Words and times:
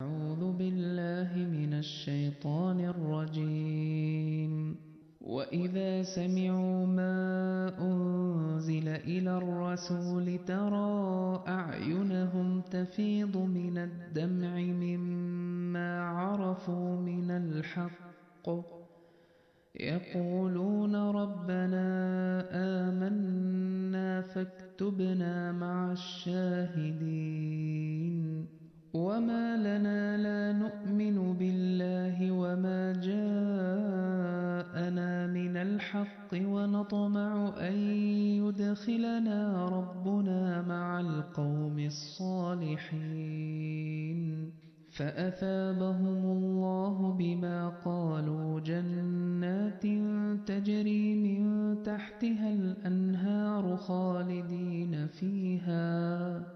أعوذ 0.00 0.52
بالله 0.52 1.30
من 1.36 1.72
الشيطان 1.74 2.80
الرجيم. 2.80 4.76
وإذا 5.20 6.02
سمعوا 6.02 6.86
ما 6.86 7.16
أنزل 7.80 8.88
إلى 8.88 9.38
الرسول 9.38 10.38
ترى 10.46 11.44
أعينهم 11.48 12.60
تفيض 12.60 13.36
من 13.36 13.78
الدمع 13.78 14.54
مما 14.60 16.00
عرفوا 16.00 16.96
من 17.00 17.30
الحق. 17.30 18.48
يقولون 19.80 20.94
ربنا 20.96 21.88
آمنا 22.52 24.20
فاكتبنا 24.20 25.52
مع 25.52 25.92
الشاهدين. 25.92 27.36
وما 28.96 29.56
لنا 29.56 30.16
لا 30.16 30.52
نؤمن 30.58 31.36
بالله 31.38 32.32
وما 32.32 32.92
جاءنا 32.92 34.46
من 35.26 35.56
الحق 35.56 36.32
ونطمع 36.34 37.54
أن 37.60 37.76
يدخلنا 38.42 39.68
ربنا 39.68 40.62
مع 40.62 41.00
القوم 41.00 41.78
الصالحين 43.16 43.56
فأثابهم 44.90 46.22
الله 46.36 47.12
بما 47.18 47.68
قالوا 47.68 48.60
جنات 48.60 49.82
تجري 50.46 51.14
من 51.14 51.42
تحتها 51.82 52.50
الأنهار 52.50 53.76
خالدين 53.76 55.06
فيها 55.06 56.55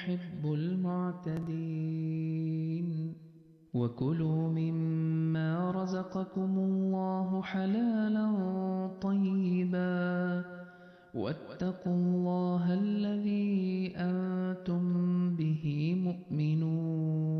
يحب 0.00 0.52
المعتدين 0.52 1.68
وكلوا 3.74 4.48
مما 4.48 5.70
رزقكم 5.70 6.58
الله 6.58 7.42
حلالا 7.42 8.26
طيبا 9.00 10.44
واتقوا 11.14 11.94
الله 11.94 12.74
الذي 12.74 13.92
أنتم 13.96 14.82
به 15.36 15.94
مؤمنون 16.04 17.39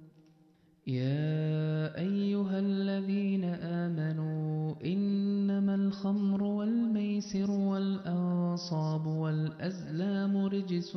يا 0.87 1.97
أيها 1.97 2.59
الذين 2.59 3.43
آمنوا 3.53 4.73
إنما 4.85 5.75
الخمر 5.75 6.43
والميسر 6.43 7.51
والأنصاب 7.51 9.05
والأزلام 9.07 10.37
رجس 10.37 10.95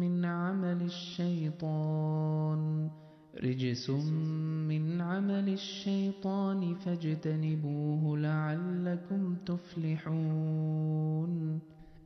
من 0.00 0.24
عمل 0.24 0.82
الشيطان 0.82 2.60
رجس 3.44 3.90
من 4.70 5.00
عمل 5.00 5.48
الشيطان 5.48 6.74
فاجتنبوه 6.74 8.18
لعلكم 8.18 9.36
تفلحون 9.46 11.30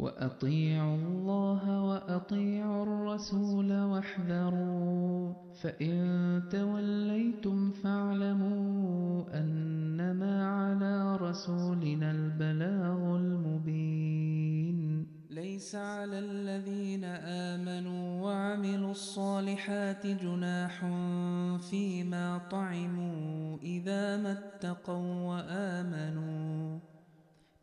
وأطيعوا 0.00 0.96
الله 0.96 1.84
وأطيعوا 1.84 2.82
الرسول 2.82 3.72
واحذروا 3.72 5.32
فإن 5.62 6.42
توليتم 6.50 7.70
فاعلموا 7.70 9.24
أنما 9.34 10.48
على 10.48 11.16
رسولنا 11.16 12.10
البلاغ 12.10 13.16
المبين 13.16 15.06
ليس 15.30 15.74
على 15.74 16.18
الذين 16.18 17.04
آمنوا 17.54 18.22
وعملوا 18.22 18.90
الصالحات 18.90 20.06
جناح 20.06 20.80
فيما 21.70 22.38
طعموا 22.50 23.58
إذا 23.62 24.16
ما 24.16 24.32
اتقوا 24.32 25.22
وآمنوا 25.22 26.89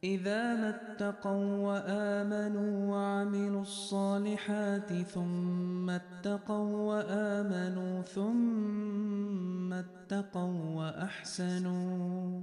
إذا 0.03 0.55
ما 0.55 0.69
اتقوا 0.69 1.57
وآمنوا 1.57 2.91
وعملوا 2.91 3.61
الصالحات 3.61 4.93
ثم 4.93 5.89
اتقوا 5.89 6.77
وآمنوا 6.93 8.01
ثم 8.01 9.73
اتقوا 9.73 10.75
وأحسنوا 10.75 12.41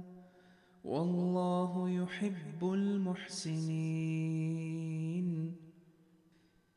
والله 0.83 1.89
يحب 1.89 2.73
المحسنين 2.73 4.05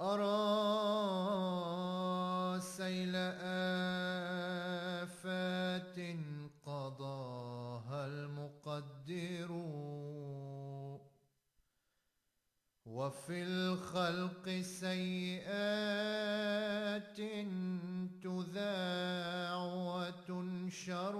أرى 0.00 0.30
سيل 2.60 3.16
آفات 5.02 5.98
قضاها 6.66 8.06
المقدر 8.06 9.52
وفي 12.86 13.42
الخلق 13.42 14.48
سيئات 14.60 15.98
تذاع 18.22 19.56
وتنشر 19.64 21.14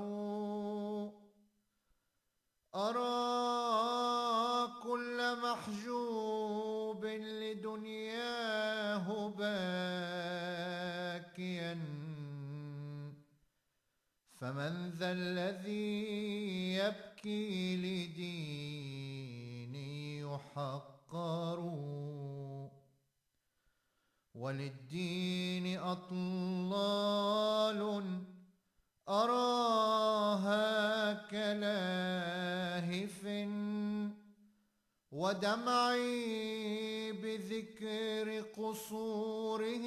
أرى 2.79 4.71
كل 4.83 5.37
محجوب 5.43 7.05
لدنياه 7.05 9.07
باكيا 9.39 10.39
فمن 14.41 14.91
ذا 14.91 15.13
الذي 15.13 16.75
يبكي 16.75 17.77
لديني 17.77 19.89
يحقر. 20.21 21.59
وللدين 24.35 25.79
أطلال 25.79 27.83
ودمعي 35.29 37.13
بذكر 37.13 38.41
قصوره 38.57 39.85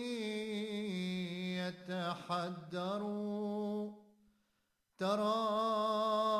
يتحدر 1.57 3.01
تراءت 4.97 6.37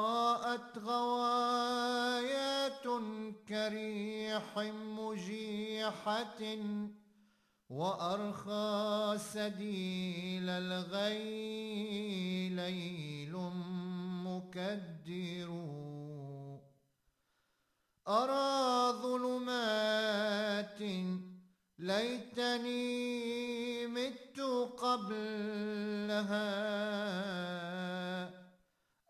غوايات 0.77 2.88
كريح 3.50 4.57
مجيحة 5.00 6.42
وأرخى 7.69 9.15
سديل 9.18 10.50
الغي 10.50 12.50
ليل 12.50 13.33
مكدر. 14.25 15.80
أرى 18.11 18.91
ظلمات 19.01 20.81
ليتني 21.79 22.77
مت 23.87 24.39
قبلها. 24.77 26.47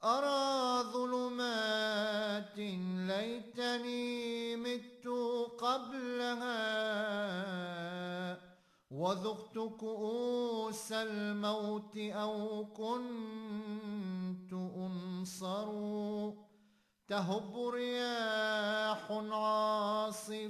أرى 0.03 0.83
ظلمات 0.93 2.57
ليتني 3.11 4.55
مت 4.55 5.07
قبلها. 5.59 6.91
وذقت 8.91 9.57
كؤوس 9.79 10.91
الموت 10.91 11.97
أو 11.97 12.65
كنت 12.65 14.53
أنصر 14.53 15.71
تهب 17.11 17.51
رياح 17.75 19.11
عاصفات 19.11 20.47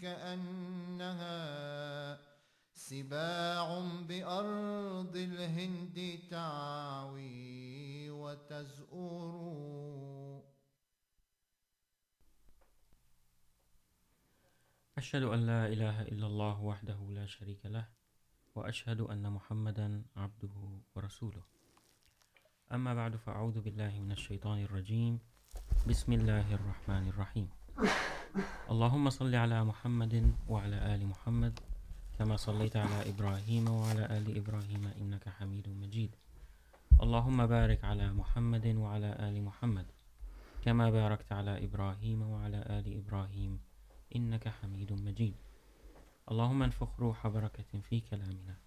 كأنها 0.00 1.40
سباع 2.74 3.68
بأرض 4.08 5.16
الهند 5.16 6.18
تعوي 6.30 8.10
وتزؤر 8.10 9.34
أشهد 14.98 15.22
أن 15.22 15.46
لا 15.46 15.66
إله 15.66 16.02
إلا 16.02 16.26
الله 16.26 16.62
وحده 16.62 17.10
لا 17.10 17.26
شريك 17.26 17.66
له، 17.66 17.88
وأشهد 18.54 19.00
أن 19.00 19.30
محمدا 19.32 20.04
عبده 20.16 20.80
ورسوله. 20.94 21.53
أما 22.74 22.94
بعد 22.94 23.16
فأعوذ 23.16 23.60
بالله 23.60 24.00
من 24.00 24.12
الشيطان 24.12 24.62
الرجيم. 24.66 25.18
بسم 25.86 26.12
الله 26.12 26.54
الرحمن 26.54 27.08
الرحيم. 27.08 27.48
اللهم 28.70 29.10
صل 29.10 29.34
على 29.34 29.64
محمد 29.64 30.34
وعلى 30.48 30.94
آل 30.94 31.06
محمد 31.06 31.60
كما 32.18 32.36
صليت 32.36 32.76
على 32.76 33.10
إبراهيم 33.10 33.68
وعلى 33.70 34.04
آل 34.18 34.36
إبراهيم 34.36 34.90
إنك 34.98 35.28
حميد 35.28 35.68
مجيد. 35.68 36.16
اللهم 37.02 37.46
بارك 37.46 37.84
على 37.84 38.12
محمد 38.12 38.66
وعلى 38.66 39.10
آل 39.22 39.42
محمد 39.44 39.86
كما 40.64 40.90
باركت 40.90 41.32
على 41.32 41.64
إبراهيم 41.64 42.22
وعلى 42.22 42.58
آل 42.58 42.86
إبراهيم 42.98 43.60
إنك 44.16 44.48
حميد 44.48 44.92
مجيد. 44.92 45.34
اللهم 46.30 46.62
انفخ 46.62 47.00
روح 47.00 47.26
بركة 47.26 47.80
في 47.88 48.00
كلامنا 48.00 48.58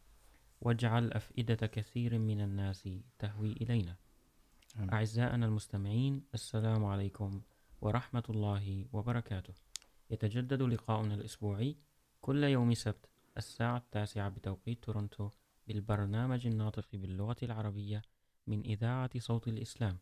واجعل 0.62 1.14
أفئدة 1.14 1.68
كثير 1.68 2.18
من 2.18 2.42
الناس 2.42 2.90
تهوي 3.20 3.52
إلينا. 3.52 3.96
أعزائنا 4.80 5.46
المستمعين، 5.46 6.24
السلام 6.34 6.86
عليكم 6.86 7.42
ورحمة 7.82 8.24
الله 8.30 8.86
وبركاته. 8.94 9.54
يتجدد 10.10 10.62
لقاؤنا 10.62 11.14
الأسبوعي 11.14 11.78
كل 12.22 12.44
يوم 12.44 12.74
سبت 12.74 13.10
الساعة 13.38 13.78
التاسعة 13.78 14.30
بتوقيت 14.30 14.84
تورنتو 14.84 15.30
بالبرنامج 15.68 16.48
الناطق 16.48 16.88
باللغة 16.94 17.36
العربية 17.44 18.02
من 18.48 18.62
إذاعة 18.62 19.20
صوت 19.20 19.48
الإسلام، 19.48 19.98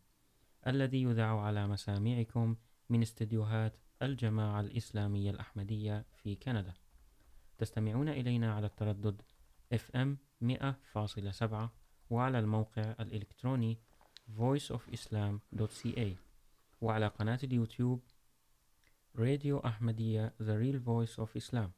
الذي 0.67 1.01
يذاع 1.01 1.39
على 1.39 1.67
مسامعكم 1.67 2.55
من 2.89 3.01
استديوهات 3.01 3.77
الجماعة 4.01 4.59
الإسلامية 4.61 5.31
الأحمدية 5.31 6.05
في 6.13 6.35
كندا. 6.35 6.73
تستمعون 7.57 8.09
إلينا 8.09 8.53
على 8.53 8.65
التردد 8.65 9.21
FM 9.73 10.07
100.7 10.41 11.69
وعلى 12.09 12.39
الموقع 12.39 12.95
الإلكتروني 12.99 13.79
voiceofislam.ca 14.29 16.15
وعلى 16.81 17.07
قناة 17.07 17.39
اليوتيوب 17.43 18.03
راديو 19.15 19.59
أحمدية 19.59 20.33
The 20.39 20.57
Real 20.61 20.79
Voice 20.85 21.17
of 21.25 21.29
Islam. 21.35 21.69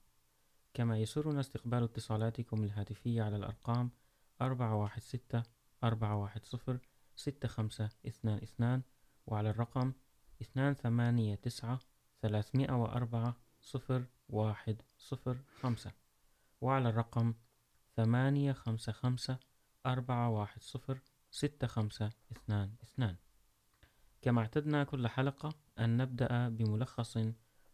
كما 0.74 1.00
يسرنا 1.00 1.39
استقبال 1.39 1.84
اتصالاتكم 1.84 2.63
الهاتفية 2.63 3.24
على 3.24 3.36
الأرقام 3.36 3.92
416 4.42 5.44
410 5.84 6.80
6522 7.16 8.84
وعلى 9.27 9.50
الرقم 9.50 9.94
289 10.42 11.77
304 12.22 13.36
0105 13.74 15.92
وعلى 16.62 16.89
الرقم 16.89 17.34
855 17.96 19.38
410 19.86 21.01
6522 21.38 23.15
كما 24.22 24.41
اعتدنا 24.41 24.84
كل 24.84 25.08
حلقة 25.08 25.56
أن 25.79 25.98
نبدأ 25.98 26.50
بملخص 26.50 27.17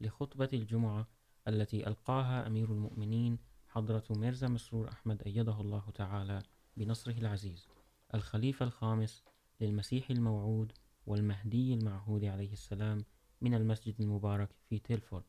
لخطبة 0.01 0.49
الجمعة 0.53 1.07
التي 1.47 1.87
ألقاها 1.87 2.47
أمير 2.47 2.71
المؤمنين 2.71 3.37
حضرة 3.67 4.03
ميرزا 4.09 4.47
مسرور 4.47 4.89
أحمد 4.89 5.21
أيده 5.21 5.61
الله 5.61 5.89
تعالى 5.95 6.43
بنصره 6.77 7.17
العزيز، 7.17 7.67
الخليفة 8.13 8.65
الخامس 8.65 9.23
للمسيح 9.61 10.09
الموعود 10.09 10.71
والمهدي 11.05 11.73
المعهود 11.73 12.25
عليه 12.25 12.53
السلام 12.53 13.05
من 13.41 13.53
المسجد 13.53 14.01
المبارك 14.01 14.49
في 14.69 14.79
تيلفورد. 14.79 15.23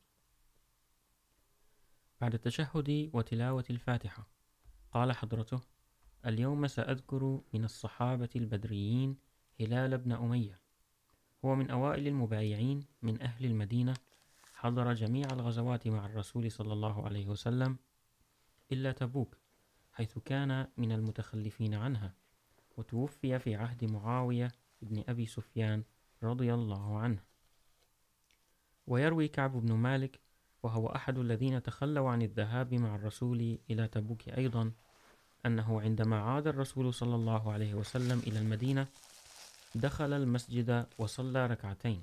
بعد 2.20 2.34
التشهد 2.34 3.10
وتلاوة 3.12 3.64
الفاتحة، 3.70 4.28
قال 4.92 5.12
حضرته 5.12 5.73
اليوم 6.26 6.66
سأذكر 6.66 7.40
من 7.54 7.64
الصحابة 7.64 8.28
البدريين 8.36 9.16
هلال 9.60 9.98
بن 9.98 10.12
أمية. 10.12 10.60
هو 11.44 11.54
من 11.54 11.70
أوائل 11.70 12.06
المبايعين 12.06 12.80
من 13.02 13.22
أهل 13.22 13.44
المدينة. 13.44 13.94
حضر 14.54 14.92
جميع 14.92 15.26
الغزوات 15.32 15.88
مع 15.88 16.06
الرسول 16.06 16.50
صلى 16.50 16.72
الله 16.72 17.04
عليه 17.04 17.26
وسلم 17.26 17.76
إلا 18.72 18.92
تبوك، 18.92 19.36
حيث 19.92 20.18
كان 20.18 20.66
من 20.76 20.92
المتخلفين 20.92 21.74
عنها، 21.74 22.14
وتوفي 22.76 23.38
في 23.38 23.54
عهد 23.54 23.84
معاوية 23.84 24.52
بن 24.82 25.04
أبي 25.08 25.26
سفيان 25.26 25.82
رضي 26.22 26.54
الله 26.54 26.98
عنه. 26.98 27.22
ويروي 28.86 29.28
كعب 29.28 29.52
بن 29.52 29.72
مالك، 29.72 30.20
وهو 30.62 30.86
أحد 30.86 31.18
الذين 31.18 31.62
تخلوا 31.62 32.10
عن 32.10 32.22
الذهاب 32.22 32.74
مع 32.74 32.94
الرسول 32.94 33.58
إلى 33.70 33.88
تبوك 33.88 34.28
أيضا 34.28 34.72
أنه 35.46 35.80
عندما 35.80 36.20
عاد 36.20 36.46
الرسول 36.46 36.94
صلى 36.94 37.14
الله 37.14 37.52
عليه 37.52 37.74
وسلم 37.74 38.18
إلى 38.18 38.38
المدينة، 38.38 38.86
دخل 39.74 40.12
المسجد 40.12 40.86
وصلى 40.98 41.46
ركعتين، 41.46 42.02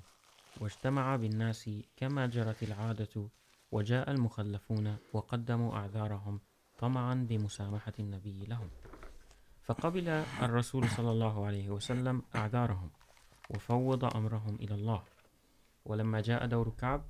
واجتمع 0.60 1.16
بالناس 1.16 1.70
كما 1.96 2.26
جرت 2.26 2.62
العادة، 2.62 3.28
وجاء 3.72 4.10
المخلفون 4.10 4.96
وقدموا 5.12 5.76
أعذارهم 5.76 6.40
طمعا 6.78 7.14
بمسامحة 7.14 7.92
النبي 7.98 8.44
لهم. 8.44 8.68
فقبل 9.64 10.08
الرسول 10.42 10.88
صلى 10.88 11.10
الله 11.10 11.46
عليه 11.46 11.70
وسلم 11.70 12.22
أعذارهم، 12.34 12.90
وفوض 13.50 14.16
أمرهم 14.16 14.54
إلى 14.54 14.74
الله. 14.74 15.02
ولما 15.84 16.20
جاء 16.20 16.46
دور 16.46 16.72
كعب، 16.78 17.04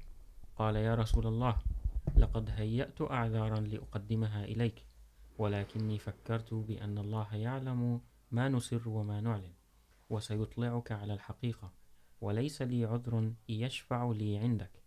قال 0.57 0.77
يا 0.77 0.95
رسول 0.95 1.27
الله، 1.27 1.57
لقد 2.17 2.51
هيأت 2.51 3.03
أعذارا 3.03 3.61
لأقدمها 3.61 4.45
إليك. 4.45 4.87
ولكني 5.39 5.99
فكرت 5.99 6.55
بأن 6.55 6.99
الله 6.99 7.35
يعلم 7.35 8.01
ما 8.31 8.49
نسر 8.49 8.89
وما 8.89 9.21
نعلن 9.21 9.53
وسيطلعك 10.11 10.93
على 10.93 11.15
الحقيقة 11.15 11.73
وليس 12.21 12.63
لي 12.63 12.85
عذر 12.85 13.33
يشفع 13.49 14.13
لي 14.13 14.39
عندك. 14.39 14.83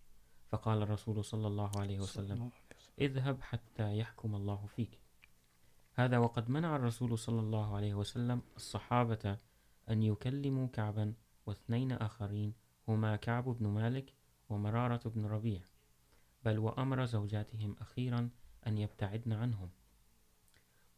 فقال 0.50 0.82
الرسول 0.82 1.26
صلى 1.26 1.48
الله 1.48 1.72
عليه 1.78 2.00
وسلم 2.00 2.52
اذهب 3.02 3.42
حتى 3.42 3.98
يحكم 3.98 4.36
الله 4.36 4.66
فيك. 4.66 5.00
هذا 5.94 6.18
وقد 6.18 6.50
منع 6.50 6.76
الرسول 6.76 7.18
صلى 7.18 7.40
الله 7.40 7.76
عليه 7.76 7.94
وسلم 7.94 8.42
الصحابة 8.56 9.38
أن 9.90 10.04
يكلموا 10.04 10.68
كعبا 10.68 11.14
واثنين 11.46 11.92
آخرين 11.92 12.54
هما 12.88 13.16
كعب 13.16 13.44
بن 13.44 13.68
مالك 13.68 14.14
ومرارة 14.50 15.10
بن 15.10 15.26
ربيع 15.26 15.62
بل 16.46 16.60
وأمر 16.60 17.06
زوجاتهم 17.06 17.76
أخيرا 17.82 18.30
أن 18.68 18.78
يبتعدن 18.78 19.34
عنهم. 19.34 19.70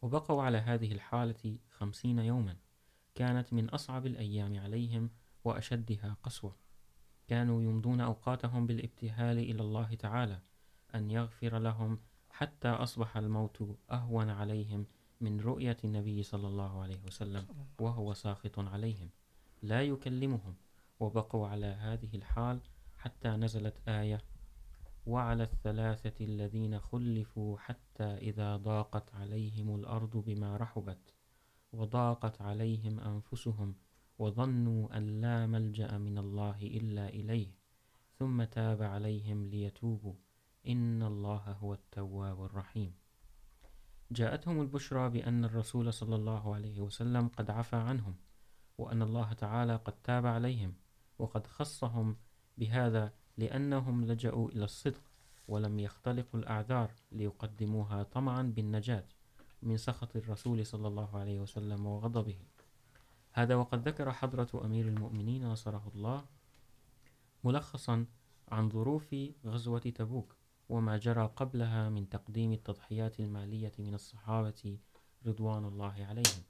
وبقوا 0.02 0.42
على 0.42 0.58
هذه 0.58 0.92
الحالة 0.92 1.58
خمسين 1.70 2.18
يوما. 2.18 2.56
كانت 3.14 3.52
من 3.52 3.68
أصعب 3.68 4.06
الأيام 4.06 4.58
عليهم 4.60 5.10
وأشدها 5.44 6.16
قسوة. 6.22 6.56
كانوا 7.28 7.62
يمضون 7.62 8.00
أوقاتهم 8.00 8.66
بالابتهال 8.66 9.38
إلى 9.38 9.62
الله 9.62 9.94
تعالى، 9.94 10.40
أن 10.94 11.10
يغفر 11.10 11.58
لهم 11.58 11.98
حتى 12.30 12.68
أصبح 12.68 13.16
الموت 13.16 13.78
أهون 13.90 14.30
عليهم 14.30 14.86
من 15.20 15.40
رؤية 15.40 15.76
النبي 15.84 16.22
صلى 16.22 16.46
الله 16.46 16.82
عليه 16.82 17.02
وسلم، 17.06 17.46
وهو 17.80 18.14
ساخط 18.14 18.58
عليهم. 18.58 19.10
لا 19.62 19.82
يكلمهم. 19.82 20.54
وبقوا 21.00 21.48
على 21.48 21.66
هذه 21.66 22.16
الحال 22.16 22.60
حتى 22.96 23.28
نزلت 23.28 23.88
آية 23.88 24.20
وعلى 25.08 25.42
الثلاثة 25.42 26.24
الذين 26.24 26.80
خلفوا 26.80 27.58
حتى 27.58 28.04
إذا 28.04 28.56
ضاقت 28.56 29.14
عليهم 29.14 29.74
الأرض 29.74 30.16
بما 30.16 30.56
رحبت 30.56 31.14
وضاقت 31.72 32.42
عليهم 32.42 33.00
أنفسهم 33.00 33.74
وظنوا 34.18 34.96
أن 34.96 35.20
لا 35.20 35.46
ملجأ 35.46 35.98
من 35.98 36.18
الله 36.18 36.62
إلا 36.62 37.08
إليه، 37.08 37.48
ثم 38.18 38.44
تاب 38.44 38.82
عليهم 38.82 39.46
ليتوبوا. 39.46 40.14
إن 40.66 41.02
الله 41.02 41.52
هو 41.52 41.74
التواب 41.74 42.44
الرحيم. 42.44 42.94
جاءتهم 44.12 44.60
البشرى 44.60 45.08
بأن 45.08 45.44
الرسول 45.44 45.92
صلى 45.92 46.16
الله 46.16 46.54
عليه 46.54 46.80
وسلم 46.80 47.28
قد 47.28 47.50
عفى 47.50 47.76
عنهم، 47.76 48.16
وأن 48.78 49.02
الله 49.02 49.32
تعالى 49.32 49.76
قد 49.76 50.02
تاب 50.02 50.26
عليهم، 50.26 50.74
وقد 51.18 51.46
خصهم 51.46 52.16
بهذا 52.58 53.12
لأنهم 53.38 54.04
لجأوا 54.04 54.48
إلى 54.48 54.64
الصدق 54.64 55.00
ولم 55.48 55.78
يختلقوا 55.78 56.40
الأعذار 56.40 56.90
ليقدموها 57.12 58.02
طمعا 58.02 58.42
بالنجاة 58.42 59.04
من 59.62 59.76
سخط 59.76 60.16
الرسول 60.16 60.66
صلى 60.66 60.88
الله 60.88 61.18
عليه 61.18 61.40
وسلم 61.40 61.86
وغضبه. 61.86 62.38
هذا 63.32 63.54
وقد 63.54 63.88
ذكر 63.88 64.12
حضرة 64.12 64.64
أمير 64.64 64.88
المؤمنين 64.88 65.48
نصره 65.48 65.92
الله 65.94 66.24
ملخصا 67.44 68.06
عن 68.48 68.70
ظروف 68.70 69.14
غزوة 69.46 69.78
تبوك 69.80 70.34
وما 70.68 70.96
جرى 70.96 71.30
قبلها 71.36 71.88
من 71.88 72.08
تقديم 72.08 72.52
التضحيات 72.52 73.20
المالية 73.20 73.72
من 73.78 73.94
الصحابة 73.94 74.78
رضوان 75.26 75.64
الله 75.64 76.06
عليهم. 76.06 76.42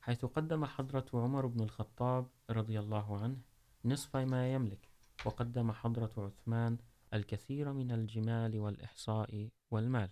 حيث 0.00 0.24
قدم 0.24 0.64
حضرة 0.64 1.06
عمر 1.14 1.46
بن 1.46 1.60
الخطاب 1.60 2.26
رضي 2.50 2.80
الله 2.80 3.18
عنه 3.18 3.36
نصف 3.84 4.16
ما 4.16 4.52
يملك 4.52 4.91
وقدم 5.24 5.72
حضرة 5.72 6.12
عثمان 6.16 6.78
الكثير 7.14 7.72
من 7.72 7.92
الجمال 7.92 8.58
والإحصاء 8.58 9.48
والمال. 9.70 10.10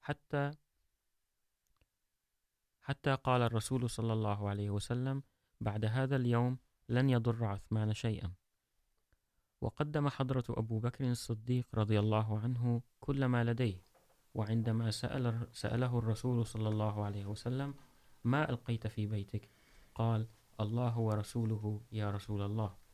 حتى 0.00 0.50
حتى 2.80 3.14
قال 3.14 3.42
الرسول 3.42 3.90
صلى 3.90 4.12
الله 4.12 4.48
عليه 4.48 4.70
وسلم 4.70 5.22
بعد 5.60 5.84
هذا 5.84 6.16
اليوم 6.16 6.58
لن 6.88 7.10
يضر 7.10 7.44
عثمان 7.44 7.94
شيئا. 7.94 8.32
وقدم 9.60 10.08
حضرة 10.08 10.44
أبو 10.48 10.78
بكر 10.78 11.10
الصديق 11.10 11.66
رضي 11.74 11.98
الله 11.98 12.38
عنه 12.38 12.82
كل 13.00 13.24
ما 13.24 13.44
لديه، 13.44 13.82
وعندما 14.34 14.90
سأل 14.90 15.48
سأله 15.52 15.98
الرسول 15.98 16.46
صلى 16.46 16.68
الله 16.68 17.04
عليه 17.04 17.26
وسلم، 17.26 17.74
ما 18.24 18.50
ألقيت 18.50 18.86
في 18.86 19.06
بيتك؟ 19.06 19.50
قال، 19.94 20.28
الله 20.60 20.98
ورسوله 20.98 21.80
يا 21.92 22.10
رسول 22.10 22.42
الله. 22.42 22.85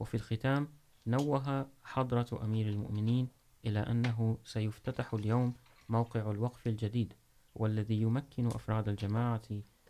وفي 0.00 0.14
الختام 0.14 0.68
نوه 1.06 1.70
حضرة 1.84 2.44
أمير 2.44 2.68
المؤمنين 2.68 3.28
إلى 3.66 3.78
أنه 3.78 4.38
سيفتتح 4.44 5.14
اليوم 5.14 5.54
موقع 5.88 6.30
الوقف 6.30 6.66
الجديد 6.66 7.14
والذي 7.54 8.00
يمكن 8.00 8.46
أفراد 8.46 8.88
الجماعة 8.88 9.42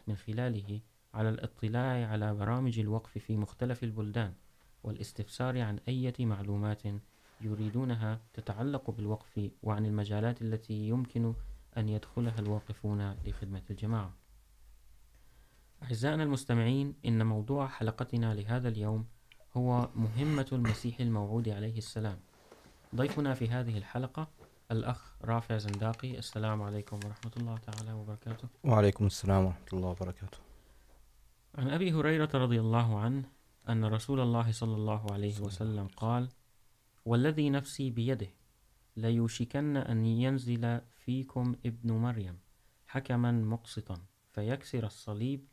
من 0.06 0.16
خلاله 0.16 0.80
على 1.14 1.28
الاطلاع 1.28 2.08
على 2.08 2.34
برامج 2.34 2.78
الوقف 2.78 3.18
في 3.18 3.36
مختلف 3.36 3.84
البلدان 3.84 4.34
والاستفسار 4.82 5.60
عن 5.60 5.78
أي 5.88 6.12
معلومات 6.20 6.82
يريدونها 7.40 8.20
تتعلق 8.32 8.90
بالوقف 8.90 9.50
وعن 9.62 9.86
المجالات 9.86 10.42
التي 10.42 10.88
يمكن 10.88 11.34
أن 11.76 11.88
يدخلها 11.88 12.38
الواقفون 12.38 13.12
لخدمة 13.24 13.62
الجماعة. 13.70 14.14
أعزائنا 15.82 16.22
المستمعين، 16.22 16.94
إن 17.06 17.26
موضوع 17.26 17.66
حلقتنا 17.66 18.34
لهذا 18.34 18.68
اليوم 18.68 19.06
هو 19.56 19.88
مهمة 19.96 20.46
المسيح 20.52 21.00
الموعود 21.00 21.48
عليه 21.48 21.78
السلام. 21.78 22.18
ضيفنا 22.94 23.34
في 23.34 23.48
هذه 23.48 23.78
الحلقة 23.78 24.28
الأخ 24.70 25.12
رافع 25.24 25.58
زنداقي. 25.58 26.18
السلام 26.18 26.62
عليكم 26.62 26.96
ورحمة 27.04 27.32
الله 27.36 27.58
تعالى 27.58 27.92
وبركاته. 27.92 28.48
وعليكم 28.64 29.06
السلام 29.06 29.44
ورحمة 29.44 29.68
الله 29.72 29.88
وبركاته. 29.88 30.38
عن 31.54 31.70
أبي 31.70 31.92
هريرة 31.92 32.30
رضي 32.34 32.60
الله 32.60 32.98
عنه 32.98 33.24
أن 33.68 33.84
رسول 33.84 34.20
الله 34.20 34.52
صلى 34.52 34.74
الله 34.76 35.12
عليه 35.12 35.40
وسلم 35.40 35.86
قال 35.86 36.28
والذي 37.04 37.50
نفسي 37.50 37.90
بيده 37.90 38.28
ليوشكن 38.96 39.76
أن 39.76 40.06
ينزل 40.06 40.80
فيكم 40.96 41.54
ابن 41.66 41.92
مريم 41.92 42.38
حكما 42.86 43.32
مقسطا 43.32 43.98
فيكسر 44.32 44.86
الصليب 44.86 45.46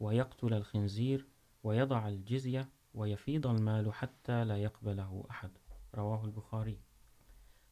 ويقتل 0.00 0.54
الخنزير 0.54 1.26
ويضع 1.64 2.08
الجزية 2.08 2.68
ويفيض 2.94 3.46
المال 3.46 3.94
حتى 3.94 4.44
لا 4.44 4.56
يقبله 4.56 5.24
أحد. 5.30 5.50
رواه 5.94 6.24
البخاري. 6.24 6.80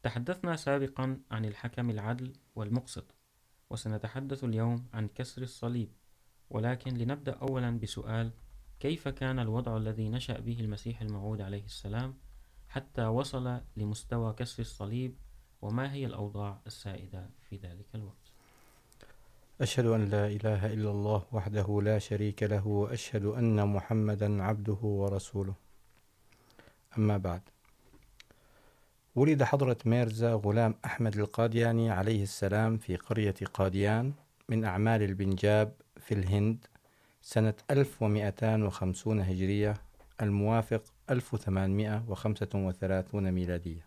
تحدثنا 0.02 0.56
سابقا 0.56 1.20
عن 1.30 1.44
الحكم 1.44 1.90
العدل 1.90 2.32
والمقسط، 2.54 3.14
وسنتحدث 3.70 4.44
اليوم 4.44 4.88
عن 4.92 5.08
كسر 5.08 5.42
الصليب. 5.42 5.92
ولكن 6.50 6.94
لنبدأ 6.94 7.32
أولا 7.32 7.78
بسؤال، 7.78 8.32
كيف 8.80 9.08
كان 9.08 9.38
الوضع 9.38 9.76
الذي 9.76 10.08
نشأ 10.08 10.40
به 10.40 10.60
المسيح 10.60 11.02
الموعود 11.02 11.40
عليه 11.40 11.64
السلام 11.64 12.18
حتى 12.68 13.06
وصل 13.06 13.60
لمستوى 13.76 14.32
كسر 14.32 14.60
الصليب، 14.62 15.18
وما 15.62 15.92
هي 15.92 16.06
الأوضاع 16.06 16.62
السائدة 16.66 17.30
في 17.40 17.56
ذلك 17.56 17.94
الوقت؟ 17.94 18.29
أشهد 19.61 19.87
أن 19.87 20.05
لا 20.05 20.26
إله 20.26 20.67
إلا 20.67 20.90
الله 20.90 21.23
وحده 21.33 21.81
لا 21.83 21.99
شريك 21.99 22.43
له 22.43 22.67
وأشهد 22.67 23.25
أن 23.25 23.69
محمدا 23.69 24.43
عبده 24.43 24.79
ورسوله. 24.83 25.55
أما 26.99 27.19
بعد. 27.19 27.40
ولد 29.14 29.43
حضرة 29.43 29.76
ميرزا 29.85 30.33
غلام 30.33 30.75
أحمد 30.85 31.17
القادياني 31.17 31.90
عليه 31.90 32.23
السلام 32.23 32.79
في 32.79 32.97
قرية 32.97 33.35
قاديان 33.55 34.12
من 34.49 34.64
أعمال 34.64 35.02
البنجاب 35.02 35.73
في 35.97 36.14
الهند 36.14 36.67
سنة 37.23 37.55
1250 37.71 39.21
هجرية 39.21 39.75
الموافق 40.23 40.83
1835 41.11 43.33
ميلادية. 43.33 43.87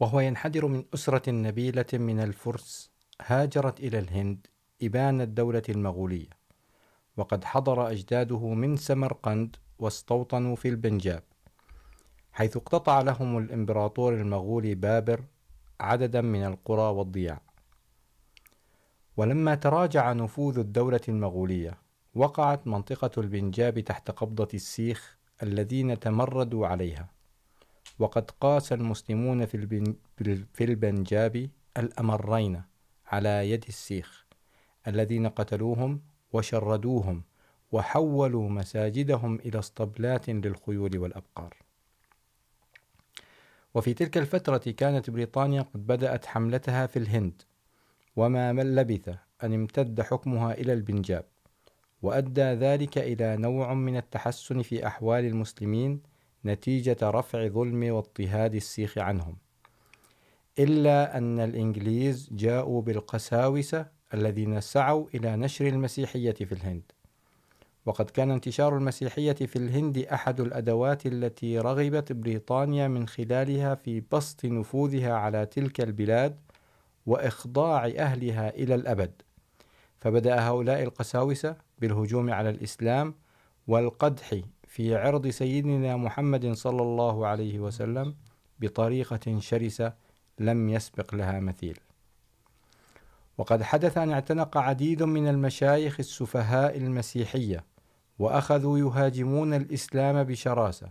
وهو 0.00 0.20
ينحدر 0.20 0.66
من 0.66 0.84
أسرة 0.94 1.30
نبيلة 1.30 1.86
من 1.92 2.20
الفرس 2.20 2.91
هاجرت 3.26 3.80
إلى 3.80 3.98
الهند 3.98 4.46
إبان 4.82 5.20
الدولة 5.20 5.62
المغولية، 5.68 6.30
وقد 7.16 7.44
حضر 7.44 7.90
أجداده 7.90 8.48
من 8.48 8.76
سمرقند 8.76 9.56
واستوطنوا 9.78 10.56
في 10.56 10.68
البنجاب، 10.68 11.22
حيث 12.32 12.56
اقتطع 12.56 13.00
لهم 13.00 13.38
الإمبراطور 13.38 14.14
المغولي 14.14 14.74
بابر 14.74 15.24
عددا 15.80 16.20
من 16.20 16.44
القرى 16.44 16.92
والضياع. 16.96 17.40
ولما 19.16 19.54
تراجع 19.54 20.12
نفوذ 20.12 20.58
الدولة 20.58 21.00
المغولية، 21.08 21.78
وقعت 22.14 22.66
منطقة 22.66 23.20
البنجاب 23.20 23.80
تحت 23.80 24.10
قبضة 24.10 24.48
السيخ 24.54 25.18
الذين 25.42 26.00
تمردوا 26.00 26.66
عليها، 26.66 27.08
وقد 27.98 28.30
قاس 28.30 28.72
المسلمون 28.72 29.46
في 30.54 30.64
البنجاب 30.64 31.50
الأمرين. 31.76 32.62
على 33.12 33.50
يد 33.50 33.64
السيخ، 33.68 34.26
الذين 34.86 35.26
قتلوهم 35.28 36.00
وشردوهم 36.32 37.22
وحولوا 37.72 38.48
مساجدهم 38.48 39.36
إلى 39.36 39.58
اسطبلات 39.58 40.30
للخيول 40.30 40.98
والأبقار. 40.98 41.56
وفي 43.74 43.94
تلك 43.94 44.18
الفترة 44.18 44.70
كانت 44.70 45.10
بريطانيا 45.10 45.62
قد 45.62 45.86
بدأت 45.86 46.26
حملتها 46.26 46.86
في 46.86 46.98
الهند، 46.98 47.42
وما 48.16 48.52
من 48.52 48.74
لبث 48.74 49.08
أن 49.42 49.52
امتد 49.52 50.00
حكمها 50.00 50.52
إلى 50.52 50.72
البنجاب، 50.72 51.24
وأدى 52.02 52.42
ذلك 52.42 52.98
إلى 52.98 53.36
نوع 53.36 53.74
من 53.74 53.96
التحسن 53.96 54.62
في 54.62 54.86
أحوال 54.86 55.24
المسلمين 55.24 56.02
نتيجة 56.44 56.96
رفع 57.02 57.48
ظلم 57.48 57.94
واضطهاد 57.94 58.54
السيخ 58.54 58.98
عنهم. 58.98 59.36
إلا 60.58 61.18
أن 61.18 61.40
الإنجليز 61.40 62.28
جاءوا 62.32 62.82
بالقساوسة 62.82 63.86
الذين 64.14 64.60
سعوا 64.60 65.06
إلى 65.14 65.36
نشر 65.36 65.66
المسيحية 65.66 66.32
في 66.32 66.52
الهند. 66.52 66.92
وقد 67.86 68.10
كان 68.10 68.30
انتشار 68.30 68.76
المسيحية 68.76 69.32
في 69.32 69.56
الهند 69.56 69.98
أحد 69.98 70.40
الأدوات 70.40 71.06
التي 71.06 71.58
رغبت 71.58 72.12
بريطانيا 72.12 72.88
من 72.88 73.08
خلالها 73.08 73.74
في 73.74 74.02
بسط 74.12 74.44
نفوذها 74.44 75.12
على 75.12 75.46
تلك 75.46 75.80
البلاد 75.80 76.36
وإخضاع 77.06 77.86
أهلها 77.86 78.48
إلى 78.48 78.74
الأبد. 78.74 79.22
فبدأ 79.98 80.40
هؤلاء 80.40 80.82
القساوسة 80.82 81.56
بالهجوم 81.78 82.30
على 82.30 82.50
الإسلام 82.50 83.14
والقدح 83.66 84.40
في 84.66 84.96
عرض 84.96 85.28
سيدنا 85.28 85.96
محمد 85.96 86.52
صلى 86.52 86.82
الله 86.82 87.26
عليه 87.26 87.58
وسلم 87.60 88.14
بطريقة 88.60 89.38
شرسة 89.38 89.92
لم 90.38 90.68
يسبق 90.68 91.14
لها 91.14 91.40
مثيل. 91.40 91.78
وقد 93.38 93.62
حدث 93.62 93.98
أن 93.98 94.10
اعتنق 94.10 94.56
عديد 94.56 95.02
من 95.02 95.28
المشايخ 95.28 95.96
السفهاء 96.00 96.76
المسيحية 96.76 97.64
وأخذوا 98.18 98.78
يهاجمون 98.78 99.54
الإسلام 99.54 100.22
بشراسة، 100.24 100.88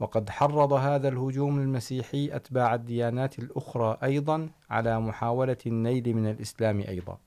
وقد 0.00 0.30
حرض 0.30 0.72
هذا 0.72 1.08
الهجوم 1.08 1.58
المسيحي 1.58 2.36
أتباع 2.36 2.74
الديانات 2.74 3.38
الأخرى 3.38 3.98
أيضا 4.02 4.48
على 4.70 5.00
محاولة 5.00 5.56
النيل 5.66 6.14
من 6.14 6.30
الإسلام 6.30 6.80
أيضا. 6.80 7.18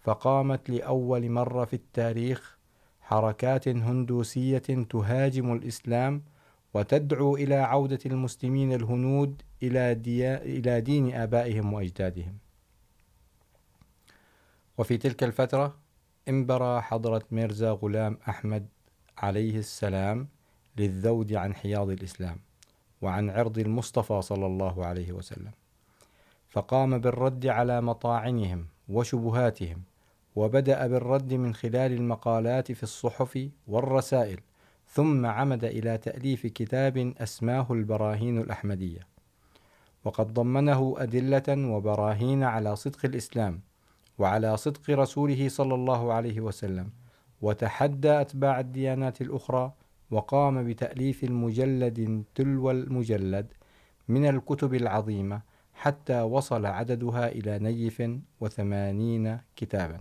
فقامت 0.00 0.70
لأول 0.70 1.30
مرة 1.30 1.64
في 1.64 1.74
التاريخ 1.74 2.56
حركات 3.00 3.68
هندوسية 3.68 4.86
تهاجم 4.90 5.52
الإسلام 5.52 6.22
وتدعو 6.76 7.36
إلى 7.36 7.54
عودة 7.54 7.98
المسلمين 8.06 8.72
الهنود 8.72 9.42
إلى, 9.62 9.94
دي... 9.94 10.34
إلى 10.34 10.80
دين 10.80 11.14
آبائهم 11.14 11.72
وأجدادهم. 11.72 12.38
وفي 14.78 14.98
تلك 14.98 15.24
الفترة 15.24 15.76
انبرى 16.28 16.82
حضرة 16.82 17.22
ميرزا 17.30 17.70
غلام 17.70 18.18
أحمد 18.28 18.66
عليه 19.18 19.58
السلام 19.58 20.28
للذود 20.76 21.32
عن 21.32 21.54
حياض 21.54 21.90
الإسلام 21.90 22.38
وعن 23.02 23.30
عرض 23.30 23.58
المصطفى 23.58 24.22
صلى 24.22 24.46
الله 24.46 24.86
عليه 24.86 25.12
وسلم. 25.12 25.52
فقام 26.48 26.98
بالرد 26.98 27.46
على 27.46 27.80
مطاعنهم 27.80 28.66
وشبهاتهم 28.88 29.82
وبدأ 30.36 30.86
بالرد 30.86 31.34
من 31.34 31.54
خلال 31.54 31.92
المقالات 31.92 32.72
في 32.72 32.82
الصحف 32.82 33.48
والرسائل 33.66 34.40
ثم 34.96 35.26
عمد 35.26 35.64
إلى 35.64 35.98
تأليف 35.98 36.46
كتاب 36.46 37.14
أسماه 37.18 37.66
البراهين 37.70 38.38
الأحمدية. 38.38 39.00
وقد 40.04 40.34
ضمنه 40.34 40.94
أدلة 40.98 41.70
وبراهين 41.70 42.42
على 42.42 42.76
صدق 42.76 43.04
الإسلام 43.04 43.60
وعلى 44.18 44.56
صدق 44.56 44.90
رسوله 44.90 45.48
صلى 45.48 45.74
الله 45.74 46.12
عليه 46.12 46.40
وسلم، 46.40 46.90
وتحدى 47.42 48.20
أتباع 48.20 48.60
الديانات 48.60 49.20
الأخرى، 49.20 49.72
وقام 50.10 50.68
بتأليف 50.68 51.24
المجلد 51.24 52.24
تلو 52.34 52.70
المجلد 52.70 53.52
من 54.08 54.26
الكتب 54.26 54.74
العظيمة 54.74 55.40
حتى 55.74 56.20
وصل 56.20 56.66
عددها 56.66 57.28
إلى 57.28 57.58
نيف 57.58 58.02
وثمانين 58.40 59.38
كتابا. 59.56 60.00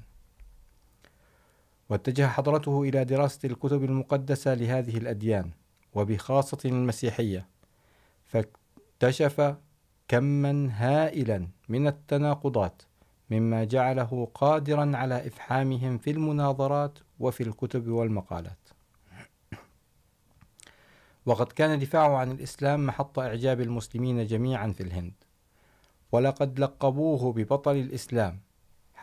واتجه 1.89 2.27
حضرته 2.27 2.83
إلى 2.83 3.05
دراسة 3.05 3.39
الكتب 3.47 3.83
المقدسة 3.83 4.53
لهذه 4.53 4.97
الأديان، 4.97 5.51
وبخاصة 5.93 6.57
المسيحية، 6.65 7.47
فاكتشف 8.25 9.55
كما 10.07 10.69
هائلا 10.71 11.47
من 11.69 11.87
التناقضات 11.87 12.81
مما 13.29 13.63
جعله 13.63 14.27
قادرا 14.33 14.97
على 14.97 15.27
إفحامهم 15.27 15.97
في 15.97 16.11
المناظرات 16.11 16.99
وفي 17.19 17.43
الكتب 17.43 17.87
والمقالات. 17.87 18.57
وقد 21.25 21.51
كان 21.51 21.79
دفاعه 21.79 22.17
عن 22.17 22.31
الإسلام 22.31 22.85
محط 22.85 23.19
إعجاب 23.19 23.61
المسلمين 23.61 24.27
جميعا 24.27 24.71
في 24.71 24.83
الهند، 24.83 25.13
ولقد 26.11 26.59
لقبوه 26.59 27.33
ببطل 27.33 27.75
الإسلام 27.75 28.39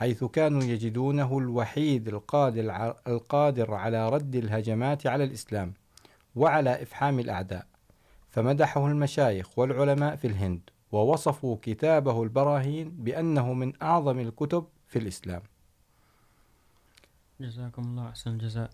حيث 0.03 0.25
كانوا 0.25 0.63
يجدونه 0.63 1.39
الوحيد 1.39 2.09
القادر, 2.09 2.97
القادر 3.07 3.75
على 3.75 4.09
رد 4.09 4.35
الهجمات 4.35 5.07
على 5.07 5.25
الإسلام 5.25 5.75
وعلى 6.35 6.83
إفحام 6.83 7.19
الأعداء 7.19 7.67
فمدحه 8.29 8.87
المشايخ 8.87 9.59
والعلماء 9.59 10.17
في 10.17 10.27
الهند 10.27 10.71
ووصفوا 10.93 11.57
كتابه 11.63 12.23
البراهين 12.23 12.91
بأنه 12.91 13.53
من 13.53 13.73
أعظم 13.83 14.19
الكتب 14.19 14.67
في 14.87 14.99
الإسلام. 14.99 15.43
جزاكم 17.41 17.83
الله 17.83 18.09
أحسن 18.09 18.31
الجزاء 18.31 18.71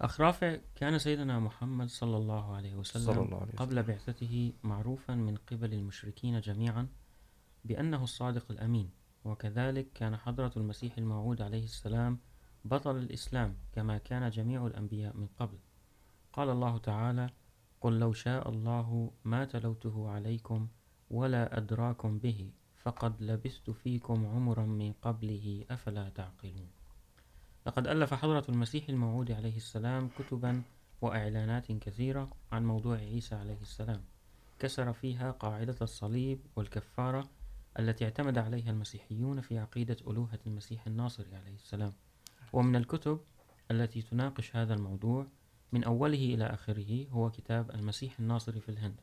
أخ 0.00 0.20
رافع 0.20 0.56
كان 0.74 0.98
سيدنا 0.98 1.40
محمد 1.40 1.88
صلى 1.88 2.16
الله 2.16 2.56
عليه 2.56 2.74
وسلم 2.74 3.04
صلى 3.04 3.22
الله 3.22 3.36
عليه 3.36 3.52
وسلم. 3.54 3.66
قبل 3.66 3.82
بعثته 3.82 4.52
معروفا 4.62 5.14
من 5.14 5.36
قبل 5.36 5.72
المشركين 5.72 6.40
جميعا 6.40 6.88
بأنه 7.64 8.04
الصادق 8.04 8.50
الأمين. 8.50 9.05
وكذلك 9.26 9.92
كان 9.94 10.16
حضرة 10.16 10.52
المسيح 10.56 10.98
الموعود 10.98 11.42
عليه 11.42 11.64
السلام 11.64 12.18
بطل 12.64 12.96
الإسلام 12.96 13.56
كما 13.72 13.98
كان 13.98 14.30
جميع 14.30 14.66
الأنبياء 14.66 15.16
من 15.16 15.26
قبل. 15.38 15.58
قال 16.32 16.50
الله 16.50 16.78
تعالى 16.78 17.30
قل 17.80 17.98
لو 17.98 18.12
شاء 18.12 18.48
الله 18.48 19.10
ما 19.24 19.44
تلوته 19.44 20.10
عليكم 20.10 20.68
ولا 21.10 21.58
أدراكم 21.58 22.18
به 22.18 22.50
فقد 22.76 23.22
لبثت 23.22 23.70
فيكم 23.70 24.26
عمرا 24.26 24.66
من 24.66 24.92
قبله 24.92 25.64
أفلا 25.70 26.08
تعقلون. 26.08 26.68
لقد 27.66 27.86
ألف 27.86 28.14
حضرة 28.14 28.44
المسيح 28.48 28.88
الموعود 28.88 29.30
عليه 29.30 29.56
السلام 29.56 30.08
كتبا 30.18 30.62
وإعلانات 31.00 31.72
كثيرة 31.72 32.30
عن 32.52 32.66
موضوع 32.66 32.96
عيسى 32.96 33.34
عليه 33.34 33.60
السلام. 33.60 34.04
كسر 34.58 34.92
فيها 34.92 35.30
قاعدة 35.30 35.76
الصليب 35.82 36.40
والكفارة 36.56 37.28
التي 37.78 38.04
اعتمد 38.04 38.38
عليها 38.38 38.70
المسيحيون 38.70 39.40
في 39.40 39.58
عقيدة 39.58 39.96
ألوهة 40.06 40.38
المسيح 40.46 40.86
الناصري 40.86 41.36
عليه 41.36 41.54
السلام. 41.54 41.92
ومن 42.52 42.76
الكتب 42.76 43.20
التي 43.70 44.02
تناقش 44.02 44.56
هذا 44.56 44.74
الموضوع 44.74 45.26
من 45.72 45.84
أوله 45.84 46.34
إلى 46.34 46.44
آخره 46.44 47.06
هو 47.10 47.30
كتاب 47.30 47.70
المسيح 47.70 48.18
الناصري 48.20 48.60
في 48.60 48.68
الهند. 48.68 49.00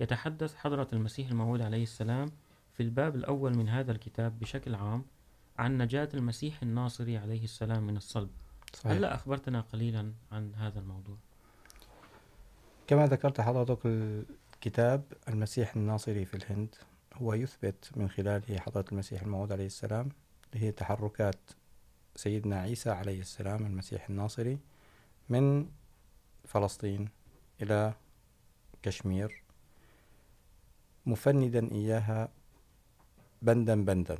يتحدث 0.00 0.54
حضرة 0.54 0.88
المسيح 0.92 1.28
الموعود 1.28 1.60
عليه 1.60 1.82
السلام 1.82 2.32
في 2.72 2.82
الباب 2.82 3.16
الأول 3.16 3.56
من 3.56 3.68
هذا 3.68 3.92
الكتاب 3.92 4.38
بشكل 4.38 4.74
عام 4.74 5.04
عن 5.58 5.78
نجاة 5.78 6.08
المسيح 6.14 6.62
الناصري 6.62 7.18
عليه 7.18 7.44
السلام 7.44 7.86
من 7.86 7.96
الصلب. 7.96 8.30
صحيح. 8.74 8.92
هل 8.92 9.04
أخبرتنا 9.04 9.60
قليلا 9.60 10.12
عن 10.32 10.54
هذا 10.54 10.80
الموضوع. 10.80 11.16
كما 12.86 13.06
ذكرت 13.06 13.40
حضرتك 13.40 13.80
كتاب 14.60 15.02
المسيح 15.28 15.76
الناصري 15.76 16.24
في 16.24 16.34
الهند. 16.34 16.74
هو 17.22 17.34
يثبت 17.34 17.90
من 17.96 18.08
خلاله 18.08 18.58
حضرة 18.58 18.84
المسيح 18.92 19.22
الموعود 19.22 19.52
عليه 19.52 19.66
السلام 19.66 20.08
هي 20.54 20.72
تحركات 20.72 21.50
سيدنا 22.16 22.60
عيسى 22.60 22.90
عليه 22.90 23.20
السلام 23.20 23.66
المسيح 23.66 24.08
الناصري 24.08 24.58
من 25.28 25.68
فلسطين 26.44 27.08
إلى 27.62 27.94
كشمير، 28.82 29.42
مفندا 31.06 31.72
إياها 31.72 32.28
بندا 33.42 33.84
بندا. 33.84 34.18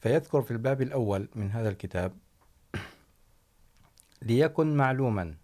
فيذكر 0.00 0.42
في 0.42 0.50
الباب 0.50 0.82
الأول 0.82 1.28
من 1.34 1.50
هذا 1.50 1.68
الكتاب 1.68 2.12
ليكن 4.22 4.76
معلوما 4.76 5.34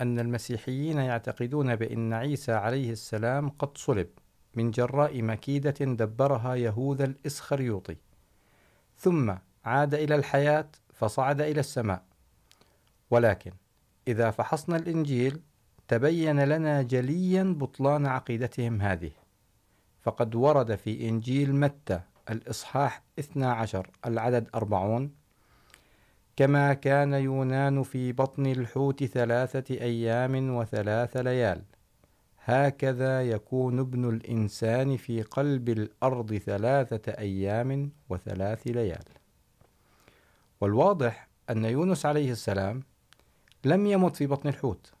أن 0.00 0.18
المسيحيين 0.18 0.98
يعتقدون 0.98 1.76
بأن 1.76 2.12
عيسى 2.12 2.52
عليه 2.52 2.92
السلام 2.92 3.48
قد 3.48 3.78
صلب. 3.78 4.08
من 4.54 4.70
جراء 4.70 5.22
مكيدة 5.22 5.74
دبرها 5.80 6.54
يهوذا 6.54 7.04
الإسخريوطي. 7.04 7.96
ثم 8.96 9.34
عاد 9.64 9.94
إلى 9.94 10.14
الحياة 10.14 10.68
فصعد 10.94 11.40
إلى 11.40 11.60
السماء. 11.60 12.02
ولكن 13.10 13.52
إذا 14.08 14.30
فحصنا 14.30 14.76
الإنجيل 14.76 15.40
تبين 15.88 16.40
لنا 16.40 16.82
جليا 16.82 17.42
بطلان 17.42 18.06
عقيدتهم 18.06 18.82
هذه. 18.82 19.10
فقد 20.02 20.34
ورد 20.34 20.74
في 20.74 21.08
إنجيل 21.08 21.56
متى 21.56 22.00
الإصحاح 22.30 23.02
12 23.18 23.90
العدد 24.06 24.48
40 24.54 25.10
كما 26.36 26.74
كان 26.74 27.12
يونان 27.12 27.82
في 27.82 28.12
بطن 28.12 28.46
الحوت 28.46 29.04
ثلاثة 29.04 29.74
أيام 29.74 30.50
وثلاث 30.50 31.16
ليال. 31.16 31.62
هكذا 32.48 33.22
يكون 33.22 33.78
ابن 33.78 34.08
الإنسان 34.08 34.96
في 34.96 35.22
قلب 35.22 35.68
الأرض 35.68 36.34
ثلاثة 36.34 37.12
أيام 37.12 37.90
وثلاث 38.08 38.66
ليال. 38.66 39.04
والواضح 40.60 41.28
أن 41.50 41.64
يونس 41.64 42.06
عليه 42.06 42.32
السلام 42.32 42.82
لم 43.64 43.86
يمت 43.86 44.16
في 44.16 44.26
بطن 44.26 44.48
الحوت، 44.48 44.92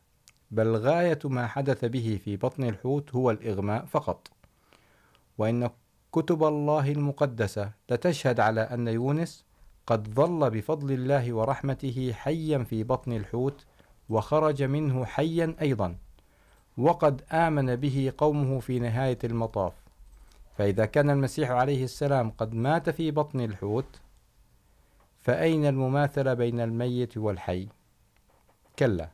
بل 0.50 0.76
غاية 0.76 1.18
ما 1.24 1.46
حدث 1.46 1.84
به 1.84 2.20
في 2.24 2.36
بطن 2.36 2.64
الحوت 2.64 3.14
هو 3.14 3.30
الإغماء 3.30 3.84
فقط. 3.84 4.30
وإن 5.38 5.70
كتب 6.12 6.44
الله 6.44 6.92
المقدسة 6.92 7.72
لتشهد 7.90 8.40
على 8.40 8.60
أن 8.60 8.88
يونس 8.88 9.44
قد 9.86 10.08
ظل 10.08 10.50
بفضل 10.50 10.92
الله 10.92 11.32
ورحمته 11.32 12.12
حيا 12.12 12.58
في 12.58 12.84
بطن 12.84 13.12
الحوت، 13.12 13.66
وخرج 14.08 14.62
منه 14.62 15.04
حيا 15.04 15.56
أيضا. 15.60 15.98
وقد 16.78 17.22
آمن 17.32 17.76
به 17.76 18.12
قومه 18.18 18.60
في 18.60 18.78
نهاية 18.78 19.18
المطاف. 19.24 19.72
فإذا 20.56 20.84
كان 20.86 21.10
المسيح 21.10 21.50
عليه 21.50 21.84
السلام 21.84 22.30
قد 22.30 22.54
مات 22.54 22.90
في 22.90 23.10
بطن 23.10 23.40
الحوت، 23.40 24.00
فأين 25.18 25.66
المماثلة 25.66 26.34
بين 26.34 26.60
الميت 26.60 27.16
والحي؟ 27.16 27.68
كلا، 28.78 29.10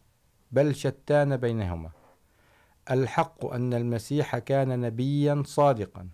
بل 0.53 0.75
شتان 0.75 1.37
بينهما. 1.37 1.91
الحق 2.91 3.47
أن 3.47 3.75
المسيح 3.75 4.39
كان 4.39 4.81
نبيا 4.81 5.43
صادقا، 5.47 6.09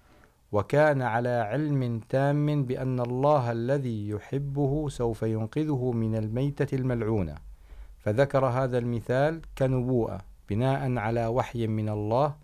وكان 0.52 1.02
على 1.02 1.28
علم 1.28 2.00
تام 2.08 2.64
بأن 2.64 3.00
الله 3.00 3.52
الذي 3.52 4.08
يحبه 4.08 4.88
سوف 4.88 5.22
ينقذه 5.22 5.92
من 5.92 6.16
الميتة 6.16 6.74
الملعونة. 6.76 7.34
فذكر 7.98 8.46
هذا 8.46 8.78
المثال 8.78 9.40
كنبوءة. 9.58 10.29
بناء 10.50 10.98
على 10.98 11.26
وحي 11.26 11.66
من 11.66 11.88
الله، 11.88 12.34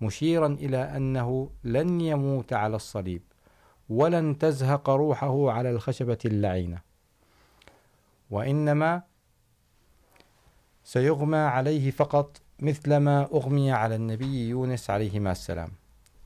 مشيرا 0.00 0.46
إلى 0.46 0.76
أنه 0.76 1.50
لن 1.64 2.00
يموت 2.00 2.52
على 2.52 2.76
الصليب، 2.76 3.22
ولن 3.88 4.38
تزهق 4.38 4.90
روحه 4.90 5.50
على 5.50 5.70
الخشبة 5.70 6.18
اللعينة. 6.24 6.78
وإنما 8.30 9.02
سيغمى 10.84 11.36
عليه 11.36 11.90
فقط 11.90 12.40
مثلما 12.60 13.22
أغمي 13.22 13.72
على 13.72 13.94
النبي 13.94 14.48
يونس 14.48 14.90
عليهما 14.90 15.32
السلام. 15.32 15.70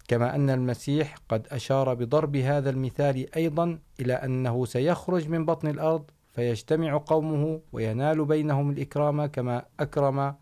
كما 0.09 0.35
أن 0.35 0.51
المسيح 0.51 1.15
قد 1.29 1.47
أشار 1.51 1.95
بضرب 1.95 2.37
هذا 2.37 2.71
المثال 2.71 3.35
أيضا 3.37 3.79
إلى 4.01 4.13
أنه 4.13 4.65
سيخرج 4.65 5.29
من 5.29 5.45
بطن 5.47 5.69
الأرض، 5.69 6.11
فيجتمع 6.33 7.03
قومه 7.07 7.61
وينال 7.73 8.25
بينهم 8.25 8.71
الإكرام 8.71 9.27
كما 9.27 9.65
أكرم 9.81 10.35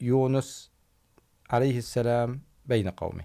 يونس 0.00 0.72
عليه 1.50 1.78
السلام 1.78 2.40
بين 2.66 2.88
قومه. 2.88 3.24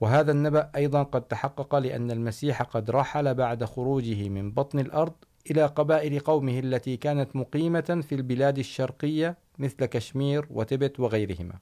وهذا 0.00 0.32
النبأ 0.32 0.70
أيضا 0.76 1.02
قد 1.02 1.22
تحقق 1.22 1.74
لأن 1.74 2.10
المسيح 2.10 2.62
قد 2.62 2.90
رحل 2.90 3.34
بعد 3.34 3.64
خروجه 3.64 4.28
من 4.28 4.52
بطن 4.52 4.78
الأرض 4.78 5.12
إلى 5.50 5.66
قبائل 5.66 6.20
قومه 6.20 6.58
التي 6.58 6.96
كانت 6.96 7.36
مقيمة 7.36 8.02
في 8.08 8.14
البلاد 8.14 8.58
الشرقية 8.58 9.38
مثل 9.58 9.84
كشمير 9.84 10.46
وتبت 10.50 11.00
وغيرهما. 11.00 11.58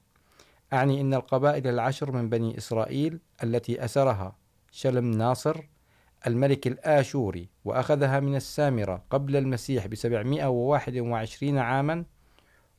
أعني 0.73 1.01
أن 1.01 1.13
القبائل 1.13 1.67
العشر 1.67 2.11
من 2.11 2.29
بني 2.29 2.57
إسرائيل 2.57 3.19
التي 3.43 3.85
أسرها 3.85 4.35
شلم 4.71 5.11
ناصر، 5.11 5.61
الملك 6.27 6.67
الآشوري، 6.67 7.49
وأخذها 7.65 8.19
من 8.19 8.35
السامرة 8.35 9.03
قبل 9.09 9.35
المسيح 9.35 9.87
بسبعمائة 9.87 10.45
وواحد 10.45 10.97
وعشرين 10.97 11.57
عاما 11.57 12.05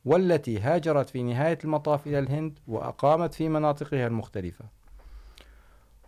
والتي 0.05 0.59
هاجرت 0.59 1.09
في 1.09 1.23
نهاية 1.23 1.57
المطاف 1.63 2.07
إلى 2.07 2.19
الهند 2.19 2.59
وأقامت 2.67 3.33
في 3.33 3.49
مناطقها 3.49 4.07
المختلفة. 4.07 4.65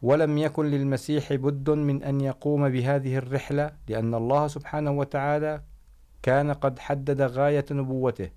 ولم 0.01 0.37
يكن 0.37 0.65
للمسيح 0.65 1.33
بد 1.33 1.69
من 1.69 2.03
أن 2.03 2.21
يقوم 2.21 2.69
بهذه 2.69 3.17
الرحلة، 3.17 3.71
لأن 3.87 4.15
الله 4.15 4.47
سبحانه 4.47 4.91
وتعالى 4.91 5.61
كان 6.23 6.51
قد 6.51 6.79
حدد 6.79 7.21
غاية 7.21 7.65
نبوته 7.71 8.29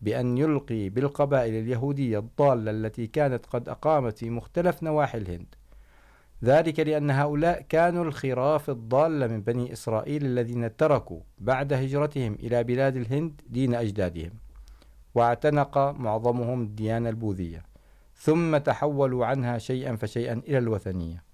بأن 0.00 0.38
يلقي 0.38 0.88
بالقبائل 0.88 1.54
اليهودية 1.54 2.18
الضالة 2.18 2.70
التي 2.70 3.06
كانت 3.06 3.46
قد 3.46 3.68
أقامت 3.68 4.18
في 4.18 4.30
مختلف 4.30 4.82
نواحي 4.82 5.18
الهند. 5.18 5.54
ذلك 6.44 6.80
لأن 6.80 7.10
هؤلاء 7.10 7.60
كانوا 7.68 8.04
الخراف 8.04 8.70
الضالة 8.70 9.26
من 9.26 9.40
بني 9.40 9.72
إسرائيل 9.72 10.24
الذين 10.24 10.76
تركوا 10.76 11.20
بعد 11.38 11.72
هجرتهم 11.72 12.34
إلى 12.34 12.64
بلاد 12.64 12.96
الهند 12.96 13.40
دين 13.48 13.74
أجدادهم. 13.74 14.43
واعتنق 15.14 15.78
معظمهم 15.78 16.62
الديانة 16.62 17.08
البوذية، 17.08 17.62
ثم 18.16 18.56
تحولوا 18.56 19.26
عنها 19.26 19.58
شيئا 19.58 19.96
فشيئا 19.96 20.32
إلى 20.32 20.58
الوثنية. 20.58 21.24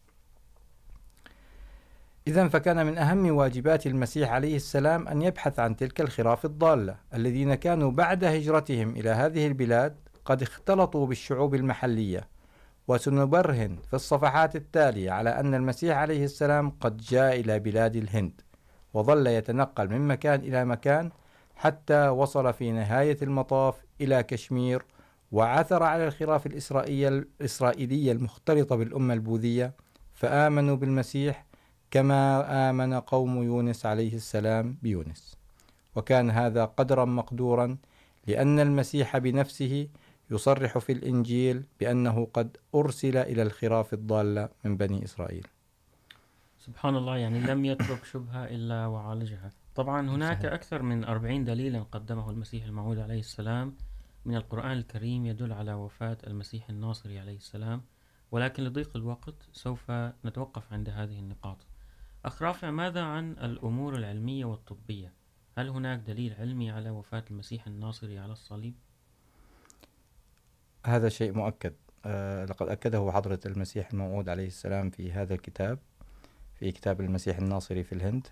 إذا 2.27 2.49
فكان 2.49 2.87
من 2.87 2.99
أهم 2.99 3.37
واجبات 3.37 3.87
المسيح 3.87 4.33
عليه 4.33 4.57
السلام 4.57 5.09
أن 5.09 5.23
يبحث 5.23 5.59
عن 5.59 5.77
تلك 5.77 6.01
الخراف 6.01 6.45
الضالة 6.45 6.97
الذين 7.15 7.55
كانوا 7.55 7.91
بعد 7.91 8.25
هجرتهم 8.25 8.91
إلى 8.91 9.11
هذه 9.11 9.47
البلاد 9.47 9.97
قد 10.25 10.43
اختلطوا 10.43 11.07
بالشعوب 11.07 11.55
المحلية. 11.55 12.29
وسنبرهن 12.89 13.77
في 13.89 13.95
الصفحات 13.95 14.57
التالية 14.57 15.11
على 15.11 15.31
أن 15.31 15.55
المسيح 15.55 15.97
عليه 15.97 16.25
السلام 16.25 16.71
قد 16.71 16.97
جاء 16.97 17.41
إلى 17.41 17.59
بلاد 17.59 17.97
الهند، 17.97 18.41
وظل 18.95 19.27
يتنقل 19.27 19.89
من 19.89 20.09
مكان 20.09 20.41
إلى 20.41 20.65
مكان 20.65 21.11
حتى 21.61 22.09
وصل 22.09 22.53
في 22.53 22.73
نهاية 22.73 23.17
المطاف 23.23 23.85
إلى 24.01 24.23
كشمير 24.23 24.85
وعثر 25.33 25.83
على 25.83 26.07
الخراف 26.07 26.47
الإسرائيلية 26.47 28.13
المختلطة 28.13 28.77
بالأمة 28.77 29.15
البوذية، 29.15 29.73
فآمنوا 30.15 30.77
بالمسيح 30.77 31.45
كما 31.91 32.71
آمن 32.71 32.95
قوم 32.95 33.43
يونس 33.43 33.87
عليه 33.87 34.15
السلام 34.15 34.79
بيونس. 34.83 35.37
وكان 35.97 36.31
هذا 36.31 36.65
قدرا 36.65 37.05
مقدورا 37.05 37.77
لأن 38.27 38.61
المسيح 38.61 39.19
بنفسه 39.19 39.89
يصرح 40.31 40.79
في 40.79 40.93
الإنجيل 40.93 41.63
بأنه 41.81 42.29
قد 42.35 42.57
أرسل 42.75 43.17
إلى 43.17 43.43
الخراف 43.43 43.95
الضالة 43.95 44.49
من 44.65 44.77
بني 44.77 45.05
إسرائيل. 45.05 45.47
سبحان 46.59 46.97
الله، 46.97 47.17
يعني 47.17 47.41
لم 47.41 47.65
يترك 47.65 48.05
شبهة 48.05 48.45
إلا 48.45 48.87
وعالجها. 48.87 49.51
طبعا 49.75 50.11
هناك 50.11 50.39
صحيح. 50.39 50.53
أكثر 50.53 50.83
من 50.83 51.05
أربعين 51.05 51.45
دليلا 51.45 51.83
قدمه 51.83 52.31
المسيح 52.31 52.65
الموعود 52.65 52.99
عليه 52.99 53.21
السلام. 53.21 53.77
من 54.25 54.37
القرآن 54.37 54.73
الكريم 54.73 55.27
يدل 55.27 55.53
على 55.53 55.73
وفاة 55.73 56.19
المسيح 56.27 56.69
الناصري 56.69 57.19
عليه 57.19 57.37
السلام 57.37 57.83
ولكن 58.33 58.65
لضيق 58.65 58.97
الوقت 58.97 59.35
سوف 59.53 59.91
نتوقف 60.25 60.73
عند 60.73 60.89
هذه 60.89 61.19
النقاط. 61.19 61.67
أخ 62.25 62.43
رافع 62.43 62.71
ماذا 62.71 63.03
عن 63.03 63.33
الأمور 63.33 63.97
العلمية 63.97 64.45
والطبية؟ 64.45 65.13
هل 65.59 65.69
هناك 65.69 65.99
دليل 65.99 66.35
علمي 66.35 66.71
على 66.71 66.91
وفاة 66.91 67.25
المسيح 67.31 67.67
الناصري 67.67 68.19
على 68.19 68.33
الصليب؟ 68.33 68.75
هذا 70.87 71.09
شيء 71.09 71.33
مؤكد. 71.33 71.75
أه 72.05 72.45
لقد 72.45 72.69
أكده 72.69 73.13
حضرة 73.13 73.41
المسيح 73.47 73.91
الموعود 73.93 74.29
عليه 74.29 74.47
السلام 74.47 74.91
في 74.91 75.13
هذا 75.13 75.35
الكتاب 75.35 75.79
في 76.55 76.73
كتاب 76.73 77.01
المسيح 77.01 77.39
الناصري 77.39 77.85
في 77.85 77.93
الهند. 77.95 78.27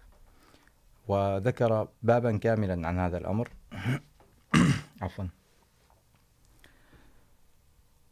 وذكر 1.08 1.88
بابا 2.02 2.36
كاملا 2.36 2.88
عن 2.88 2.98
هذا 2.98 3.18
الأمر. 3.18 3.48
عفوا. 5.02 5.24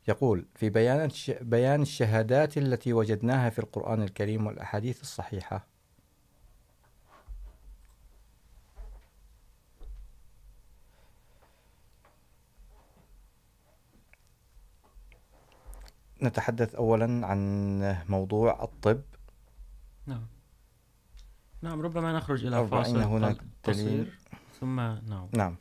يقول، 0.08 0.46
في 0.54 0.70
بيان 0.70 1.10
بيان 1.40 1.82
الشهادات 1.82 2.58
التي 2.58 2.92
وجدناها 2.92 3.50
في 3.50 3.58
القرآن 3.58 4.02
الكريم 4.02 4.46
والأحاديث 4.46 5.00
الصحيحة. 5.02 5.66
نتحدث 16.22 16.74
أولا 16.74 17.26
عن 17.26 17.80
موضوع 18.08 18.64
الطب. 18.64 19.02
نعم. 20.06 20.35
نعم 21.66 21.82
ربما 21.82 22.12
نخرج 22.12 22.46
إلى 22.46 22.60
ربما 22.60 22.82
فاصل 22.82 22.96
هناك 22.96 23.36
قصير 23.64 24.18
ثم 24.60 24.80
نعم. 24.80 25.28
نعم. 25.32 25.56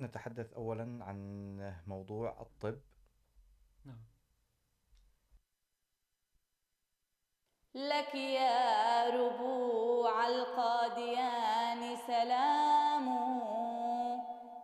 نتحدث 0.00 0.52
أولا 0.52 1.04
عن 1.04 1.18
موضوع 1.86 2.40
الطب. 2.40 2.78
نعم. 3.84 4.04
لك 7.74 8.14
يا 8.14 9.10
ربوع 9.10 10.28
القاديان 10.28 11.96
سلام. 12.06 13.06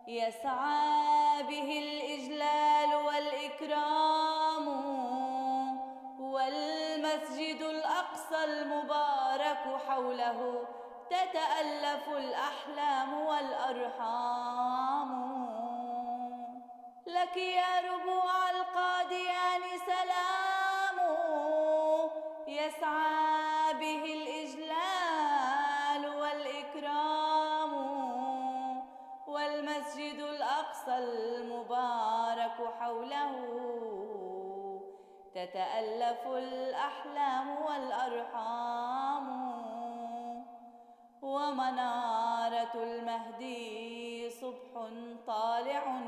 يسعى 0.07 1.02
حوله 10.23 10.65
تتألف 11.09 12.09
الأحلام 12.09 13.21
والأرحام. 13.21 15.11
لك 17.07 17.37
يا 17.37 17.81
ربوع 17.91 18.49
القاديان 18.49 19.61
سلام. 19.85 20.99
يسعى 22.47 23.73
به 23.73 24.03
الإجلال 24.13 24.61
والإكرام. 26.21 27.73
والمسجد 29.27 30.19
الأقصى 30.19 30.97
المبارك 30.97 32.73
حوله 32.79 33.33
تتألف 35.35 36.27
الأحلام 36.27 37.61
والأرحام. 37.65 39.42
ومنارة 41.23 42.73
المهدي 42.75 44.29
صبح 44.29 44.89
طالع 45.27 46.01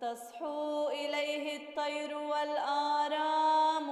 تصحو 0.00 0.88
إليه 0.88 1.56
الطير 1.56 2.18
والآرام 2.18 3.88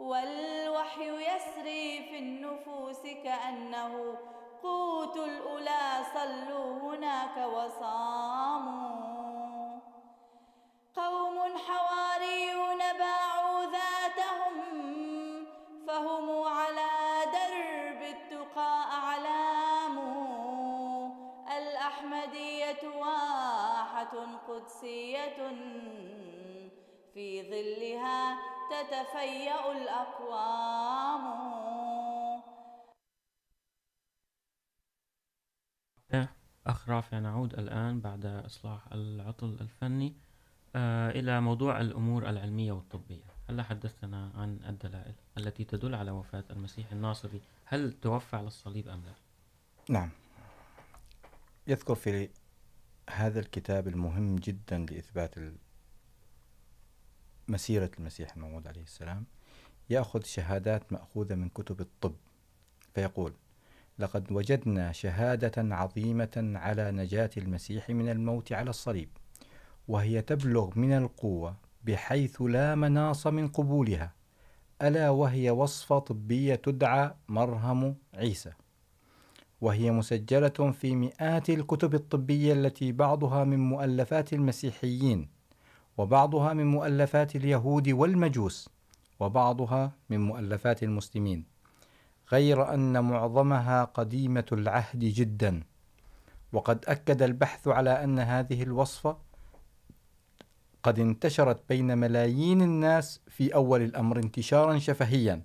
والوحي 0.00 1.08
يسري 1.10 2.02
في 2.10 2.18
النفوس 2.18 3.02
كأنه 3.24 4.16
قوت 4.62 5.16
الأولى 5.16 6.04
صلوا 6.14 6.80
هناك 6.80 7.36
وصاموا 7.54 9.00
قوم 10.96 11.38
حواريون 11.38 12.78
باعوا 12.98 13.64
ذاتهم 13.64 14.56
فهم 15.86 16.39
قدسية 24.48 25.36
في 27.14 27.42
ظلها 27.42 28.38
تتفيأ 28.70 29.72
الأقوام. 29.72 31.50
أخ 36.66 36.88
رافع 36.88 37.18
نعود 37.18 37.54
الآن 37.54 38.00
بعد 38.00 38.26
إصلاح 38.26 38.92
العطل 38.92 39.56
الفني 39.60 40.16
إلى 41.16 41.40
موضوع 41.40 41.80
الأمور 41.80 42.28
العلمية 42.28 42.72
والطبية. 42.72 43.24
هلا 43.48 43.62
حدثتنا 43.62 44.32
عن 44.34 44.60
الدلائل 44.68 45.14
التي 45.38 45.64
تدل 45.64 45.94
على 45.94 46.10
وفاة 46.10 46.44
المسيح 46.50 46.92
الناصري؟ 46.92 47.40
هل 47.64 47.92
توفى 47.92 48.36
على 48.36 48.46
الصليب 48.46 48.88
أم 48.88 49.02
لا؟ 49.06 49.14
نعم. 49.88 50.10
يذكر 51.66 51.94
في 51.94 52.28
هذا 53.10 53.40
الكتاب 53.40 53.88
المهم 53.88 54.36
جدا 54.36 54.78
لإثبات 54.78 55.34
مسيرة 57.48 57.90
المسيح 57.98 58.34
الموعود 58.36 58.68
عليه 58.68 58.82
السلام. 58.82 59.24
يأخذ 59.90 60.22
شهادات 60.22 60.92
مأخوذة 60.92 61.34
من 61.34 61.48
كتب 61.48 61.80
الطب. 61.80 62.14
فيقول، 62.94 63.32
لقد 63.98 64.32
وجدنا 64.32 64.92
شهادة 64.92 65.76
عظيمة 65.76 66.52
على 66.54 66.90
نجاة 66.90 67.30
المسيح 67.36 67.90
من 67.90 68.08
الموت 68.08 68.52
على 68.52 68.70
الصليب، 68.70 69.08
وهي 69.88 70.22
تبلغ 70.22 70.78
من 70.78 70.92
القوة 70.92 71.56
بحيث 71.84 72.42
لا 72.42 72.74
مناص 72.74 73.26
من 73.26 73.48
قبولها، 73.48 74.12
ألا 74.82 75.10
وهي 75.10 75.50
وصفة 75.50 75.98
طبية 75.98 76.54
تدعى 76.54 77.14
مرهم 77.28 77.96
عيسى. 78.14 78.52
وهي 79.60 79.90
مسجلة 79.90 80.72
في 80.72 80.96
مئات 80.96 81.50
الكتب 81.50 81.94
الطبية 81.94 82.52
التي 82.52 82.92
بعضها 82.92 83.44
من 83.44 83.58
مؤلفات 83.58 84.32
المسيحيين، 84.32 85.28
وبعضها 85.98 86.52
من 86.52 86.66
مؤلفات 86.66 87.36
اليهود 87.36 87.88
والمجوس، 87.88 88.68
وبعضها 89.20 89.92
من 90.10 90.20
مؤلفات 90.20 90.82
المسلمين، 90.82 91.44
غير 92.32 92.74
أن 92.74 93.04
معظمها 93.04 93.84
قديمة 93.84 94.46
العهد 94.52 94.98
جدا. 94.98 95.62
وقد 96.52 96.84
أكد 96.88 97.22
البحث 97.22 97.68
على 97.68 98.04
أن 98.04 98.18
هذه 98.18 98.62
الوصفة 98.62 99.16
قد 100.82 100.98
انتشرت 100.98 101.62
بين 101.68 101.98
ملايين 101.98 102.62
الناس 102.62 103.20
في 103.28 103.54
أول 103.54 103.82
الأمر 103.82 104.18
انتشارا 104.18 104.78
شفهيا. 104.78 105.42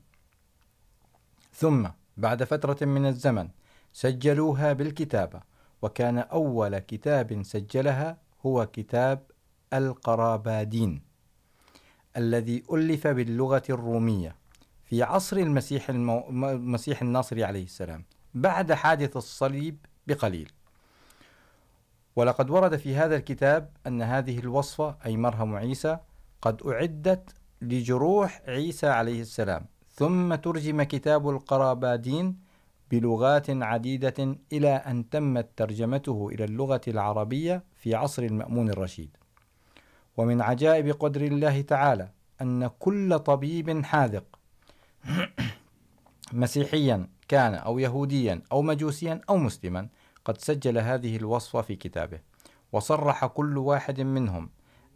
ثم 1.54 1.88
بعد 2.18 2.44
فترة 2.44 2.86
من 2.86 3.06
الزمن 3.06 3.50
سجلوها 3.96 4.74
بالكتابة 4.74 5.42
وكان 5.82 6.18
أول 6.18 6.80
كتاب 6.80 7.44
سجلها 7.44 8.18
هو 8.46 8.66
كتاب 8.66 9.24
القرابادين 9.74 11.02
الذي 12.18 12.64
ألف 12.74 13.08
باللغة 13.08 13.64
الرومية 13.70 14.36
في 14.84 15.04
عصر 15.04 15.38
المسيح, 15.38 15.90
المو... 15.90 16.30
المسيح 16.30 17.02
الناصري 17.02 17.44
عليه 17.44 17.64
السلام 17.64 18.06
بعد 18.34 18.74
حادث 18.74 19.18
الصليب 19.18 19.78
بقليل. 20.08 20.52
ولقد 22.16 22.50
ورد 22.50 22.76
في 22.76 22.96
هذا 22.96 23.16
الكتاب 23.16 23.70
أن 23.88 24.02
هذه 24.02 24.40
الوصفة 24.40 24.98
أي 25.06 25.18
مرهم 25.18 25.56
عيسى 25.56 25.98
قد 26.42 26.68
أعدت 26.68 27.30
لجروح 27.62 28.42
عيسى 28.48 28.88
عليه 28.88 29.22
السلام 29.22 29.66
ثم 29.94 30.36
ترجم 30.36 30.84
كتاب 30.84 31.30
القرابادين 31.30 32.45
بلغات 32.92 33.50
عديدة 33.50 34.38
إلى 34.54 34.70
أن 34.70 35.10
تمت 35.10 35.50
ترجمته 35.58 36.30
إلى 36.32 36.44
اللغة 36.44 36.82
العربية 36.88 37.64
في 37.76 37.96
عصر 37.96 38.24
المأمون 38.24 38.70
الرشيد. 38.70 39.18
ومن 40.18 40.42
عجائب 40.42 40.90
قدر 40.90 41.22
الله 41.22 41.62
تعالى 41.62 42.10
أن 42.42 42.68
كل 42.68 43.20
طبيب 43.20 43.86
حاذق 43.86 44.40
مسيحيا 46.34 47.08
كان 47.28 47.54
أو 47.54 47.80
يهوديا 47.80 48.42
أو 48.52 48.62
مجوسيا 48.62 49.22
أو 49.30 49.38
مسلما 49.38 49.88
قد 50.26 50.38
سجل 50.38 50.78
هذه 50.78 51.18
الوصفة 51.18 51.62
في 51.62 51.76
كتابه، 51.76 52.20
وصرح 52.72 53.26
كل 53.26 53.58
واحد 53.58 54.02
منهم 54.02 54.50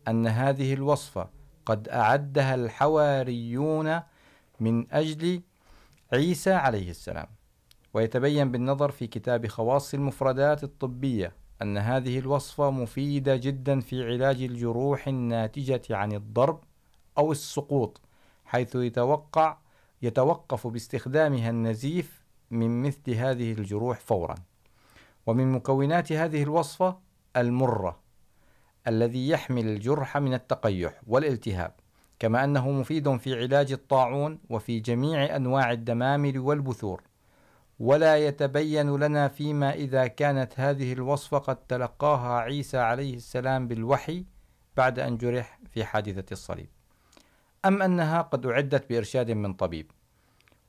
أن 0.08 0.28
هذه 0.28 0.74
الوصفة 0.74 1.30
قد 1.66 1.90
أعدها 1.90 2.56
الحواريون 2.56 4.00
من 4.60 4.92
أجل 4.92 5.42
عيسى 6.14 6.54
عليه 6.54 6.90
السلام. 6.90 7.39
ويتبين 7.94 8.52
بالنظر 8.52 8.92
في 8.92 9.08
كتاب 9.08 9.48
خواص 9.48 9.94
المفردات 9.94 10.64
الطبية 10.64 11.34
أن 11.62 11.78
هذه 11.78 12.20
الوصفة 12.20 12.70
مفيدة 12.70 13.36
جدا 13.36 13.80
في 13.80 14.06
علاج 14.06 14.44
الجروح 14.44 15.08
الناتجة 15.08 15.82
عن 15.90 16.12
الضرب 16.12 16.64
أو 17.18 17.32
السقوط، 17.32 18.02
حيث 18.46 18.76
يتوقع 18.76 19.58
يتوقف 20.02 20.68
باستخدامها 20.68 21.50
النزيف 21.50 22.24
من 22.52 22.82
مثل 22.82 23.12
هذه 23.12 23.52
الجروح 23.52 24.00
فوراً. 24.00 24.36
ومن 25.26 25.52
مكونات 25.52 26.12
هذه 26.12 26.44
الوصفة 26.44 26.98
المرة 27.38 28.00
الذي 28.88 29.30
يحمل 29.30 29.68
الجرح 29.68 30.18
من 30.18 30.34
التقيح 30.34 31.02
والالتهاب، 31.08 31.74
كما 32.20 32.44
أنه 32.44 32.72
مفيد 32.72 33.18
في 33.18 33.42
علاج 33.42 33.72
الطاعون 33.72 34.40
وفي 34.50 34.80
جميع 34.80 35.36
أنواع 35.36 35.72
الدمامل 35.72 36.40
والبثور. 36.40 37.09
ولا 37.80 38.18
يتبين 38.18 38.96
لنا 38.96 39.28
فيما 39.28 39.74
إذا 39.74 40.08
كانت 40.08 40.60
هذه 40.60 40.94
الوصفة 40.94 41.38
قد 41.38 41.56
تلقاها 41.56 42.40
عيسى 42.40 42.78
عليه 42.78 43.16
السلام 43.16 43.68
بالوحي 43.68 44.26
بعد 44.78 45.00
أن 45.00 45.18
جرح 45.18 45.60
في 45.70 45.84
حادثة 45.84 46.26
الصليب. 46.32 46.70
أم 47.66 47.82
أنها 47.82 48.22
قد 48.22 48.46
أعدت 48.46 48.90
بإرشاد 48.90 49.32
من 49.32 49.54
طبيب، 49.54 49.92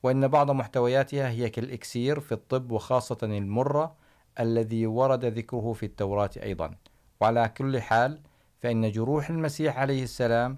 وإن 0.03 0.27
بعض 0.27 0.51
محتوياتها 0.51 1.29
هي 1.29 1.49
كالإكسير 1.49 2.19
في 2.19 2.31
الطب 2.31 2.71
وخاصة 2.71 3.17
المرة 3.23 3.95
الذي 4.39 4.87
ورد 4.87 5.25
ذكره 5.25 5.73
في 5.73 5.85
التوراة 5.85 6.29
أيضا. 6.43 6.75
وعلى 7.21 7.49
كل 7.57 7.81
حال، 7.81 8.21
فإن 8.59 8.91
جروح 8.91 9.29
المسيح 9.29 9.79
عليه 9.79 10.03
السلام 10.03 10.57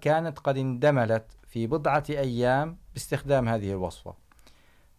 كانت 0.00 0.38
قد 0.38 0.56
اندملت 0.58 1.24
في 1.46 1.66
بضعة 1.66 2.04
أيام 2.10 2.78
باستخدام 2.94 3.48
هذه 3.48 3.70
الوصفة. 3.70 4.25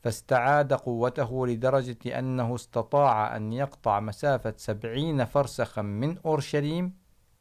فاستعاد 0.08 0.74
قوته 0.74 1.48
لدرجة 1.48 2.20
أنه 2.20 2.56
استطاع 2.56 3.36
أن 3.36 3.54
يقطع 3.54 4.00
مسافة 4.00 4.54
سبعين 4.58 5.26
فرسخا 5.26 5.82
من 5.82 6.18
أورشليم 6.26 6.94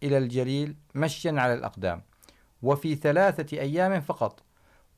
إلى 0.02 0.18
الجليل 0.18 0.76
مشيا 0.94 1.33
على 1.40 1.55
الأقدام، 1.55 2.02
وفي 2.62 2.94
ثلاثة 2.94 3.59
أيام 3.59 4.00
فقط. 4.00 4.42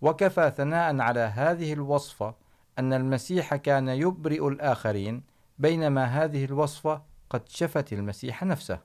وكفى 0.00 0.52
ثناء 0.56 1.00
على 1.00 1.20
هذه 1.20 1.72
الوصفة 1.72 2.34
أن 2.78 2.92
المسيح 2.92 3.56
كان 3.56 3.88
يبرئ 3.88 4.48
الآخرين، 4.48 5.22
بينما 5.58 6.04
هذه 6.04 6.44
الوصفة 6.44 7.02
قد 7.30 7.48
شفت 7.48 7.92
المسيح 7.92 8.44
نفسه. 8.44 8.78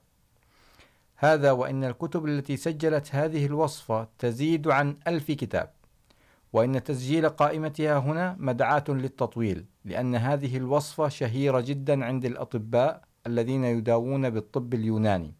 هذا 1.16 1.52
وإن 1.52 1.84
الكتب 1.84 2.26
التي 2.26 2.56
سجلت 2.56 3.14
هذه 3.14 3.46
الوصفة 3.46 4.08
تزيد 4.18 4.68
عن 4.68 4.96
ألف 5.06 5.30
كتاب. 5.30 5.70
وإن 6.54 6.84
تسجيل 6.84 7.28
قائمتها 7.28 7.98
هنا 7.98 8.36
مدعاة 8.38 8.84
للتطويل، 8.88 9.64
لأن 9.84 10.14
هذه 10.14 10.56
الوصفة 10.56 11.08
شهيرة 11.08 11.60
جدا 11.60 12.04
عند 12.04 12.24
الأطباء 12.24 13.02
الذين 13.26 13.64
يداوون 13.64 14.30
بالطب 14.30 14.74
اليوناني. 14.74 15.34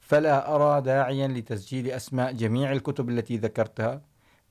فلا 0.00 0.54
أرى 0.54 0.80
داعيا 0.80 1.28
لتسجيل 1.28 1.90
أسماء 1.90 2.32
جميع 2.32 2.72
الكتب 2.72 3.08
التي 3.08 3.36
ذكرتها، 3.36 4.02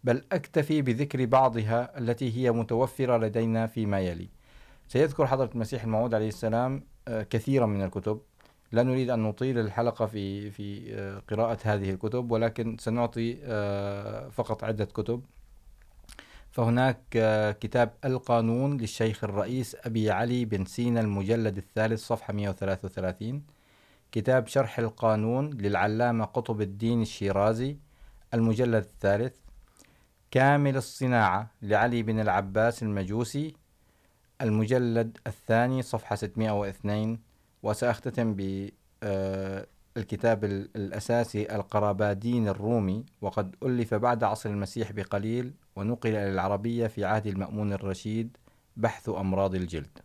بل 0.03 0.23
أكتفي 0.31 0.81
بذكر 0.81 1.25
بعضها 1.25 1.97
التي 1.97 2.37
هي 2.37 2.51
متوفرة 2.51 3.17
لدينا 3.17 3.67
فيما 3.67 3.99
يلي. 3.99 4.29
سيذكر 4.87 5.27
حضرة 5.27 5.49
المسيح 5.55 5.83
الموعود 5.83 6.13
عليه 6.13 6.27
السلام 6.27 6.83
كثيرا 7.07 7.65
من 7.65 7.81
الكتب. 7.83 8.21
لا 8.71 8.83
نريد 8.83 9.09
أن 9.09 9.19
نطيل 9.23 9.59
الحلقة 9.59 10.05
في 10.05 10.51
في 10.51 10.91
قراءة 11.29 11.57
هذه 11.63 11.89
الكتب، 11.89 12.31
ولكن 12.31 12.77
سنعطي 12.79 13.35
فقط 14.31 14.63
عدة 14.63 14.85
كتب. 14.85 15.23
فهناك 16.51 16.99
كتاب 17.61 17.93
القانون 18.05 18.77
للشيخ 18.77 19.23
الرئيس 19.23 19.75
أبي 19.83 20.11
علي 20.11 20.45
بن 20.45 20.65
سينا 20.65 21.01
المجلد 21.01 21.57
الثالث، 21.57 22.01
صفحة 22.01 22.33
133 22.33 23.43
كتاب 24.11 24.47
شرح 24.47 24.79
القانون 24.79 25.49
للعلامة 25.49 26.25
قطب 26.25 26.61
الدين 26.61 27.01
الشيرازي 27.01 27.77
المجلد 28.33 28.83
الثالث. 28.83 29.35
كامل 30.31 30.77
الصناعة 30.77 31.51
لعلي 31.61 32.03
بن 32.03 32.19
العباس 32.19 32.83
المجوسي 32.83 33.53
المجلد 34.41 35.17
الثاني، 35.27 35.81
صفحة 35.81 36.15
602 36.15 37.19
وسأختتم 37.63 38.33
بالكتاب 39.99 40.43
الأساسي 40.75 41.55
القرابادين 41.55 42.47
الرومي 42.47 43.05
وقد 43.21 43.55
ألف 43.63 43.93
بعد 43.93 44.23
عصر 44.23 44.49
المسيح 44.49 44.91
بقليل 44.91 45.53
ونقل 45.75 46.09
إلى 46.09 46.31
العربية 46.31 46.87
في 46.87 47.05
عهد 47.05 47.27
المأمون 47.27 47.73
الرشيد 47.73 48.37
بحث 48.77 49.09
أمراض 49.09 49.55
الجلد. 49.55 49.99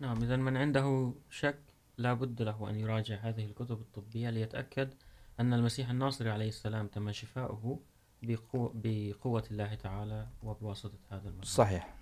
نعم 0.00 0.22
إذا 0.22 0.36
من 0.36 0.56
عنده 0.56 1.12
شك 1.30 1.58
لا 1.98 2.14
بد 2.14 2.42
له 2.42 2.70
أن 2.70 2.74
يراجع 2.76 3.16
هذه 3.16 3.44
الكتب 3.44 3.80
الطبية 3.80 4.30
ليتأكد 4.30 4.94
أن 5.40 5.52
المسيح 5.54 5.90
الناصري 5.90 6.30
عليه 6.30 6.48
السلام 6.48 6.86
تم 6.86 7.12
شفاؤه 7.12 7.80
بقوة, 8.22 8.72
بقوة 8.74 9.44
الله 9.50 9.74
تعالى 9.74 10.26
وبواسطة 10.42 10.98
هذا 11.10 11.28
المسيح 11.28 11.54
صحيح. 11.54 11.94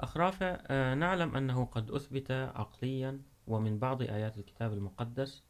أخرافة 0.00 0.94
نعلم 0.94 1.36
أنه 1.36 1.64
قد 1.64 1.90
أثبت 1.90 2.30
عقليا 2.30 3.20
ومن 3.46 3.78
بعض 3.78 4.02
آيات 4.02 4.38
الكتاب 4.38 4.72
المقدس 4.72 5.42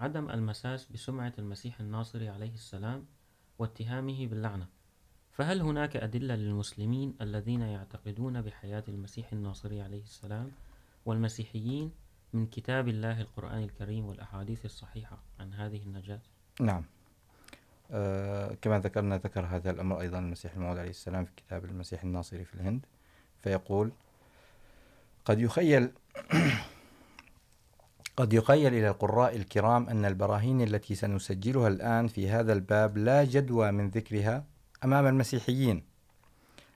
عدم 0.00 0.30
المساس 0.30 0.86
بسمعة 0.86 1.32
المسيح 1.38 1.80
الناصري 1.80 2.28
عليه 2.28 2.54
السلام 2.54 3.06
واتهامه 3.58 4.26
باللعنة 4.26 4.66
فهل 5.32 5.60
هناك 5.60 5.96
أدلة 5.96 6.34
للمسلمين 6.34 7.14
الذين 7.20 7.60
يعتقدون 7.60 8.42
بحياة 8.42 8.84
المسيح 8.88 9.32
الناصري 9.32 9.82
عليه 9.82 10.02
السلام 10.02 10.50
والمسيحيين 11.06 11.92
من 12.32 12.46
كتاب 12.46 12.88
الله 12.88 13.20
القرآن 13.20 13.62
الكريم 13.62 14.06
والأحاديث 14.06 14.64
الصحيحة 14.64 15.18
عن 15.40 15.52
هذه 15.54 15.82
النجاة؟ 15.82 16.20
نعم 16.60 16.84
آه، 17.90 18.56
كما 18.62 18.78
ذكرنا، 18.78 19.16
ذكر 19.16 19.46
هذا 19.46 19.70
الأمر 19.70 20.00
أيضا 20.00 20.18
المسيح 20.18 20.54
الموعود 20.54 20.78
عليه 20.78 20.90
السلام 20.90 21.24
في 21.24 21.32
كتاب 21.36 21.64
المسيح 21.64 22.02
الناصري 22.02 22.44
في 22.44 22.54
الهند، 22.54 22.86
فيقول 23.42 23.92
قد 25.24 25.40
يخيل 25.40 25.90
قد 28.16 28.32
يخيل 28.32 28.74
إلى 28.74 28.88
القراء 28.88 29.36
الكرام 29.36 29.88
أن 29.88 30.04
البراهين 30.04 30.60
التي 30.60 30.94
سنسجلها 30.94 31.68
الآن 31.68 32.06
في 32.08 32.28
هذا 32.28 32.52
الباب 32.52 32.98
لا 32.98 33.24
جدوى 33.24 33.70
من 33.70 33.88
ذكرها 33.88 34.44
أمام 34.84 35.06
المسيحيين، 35.06 35.82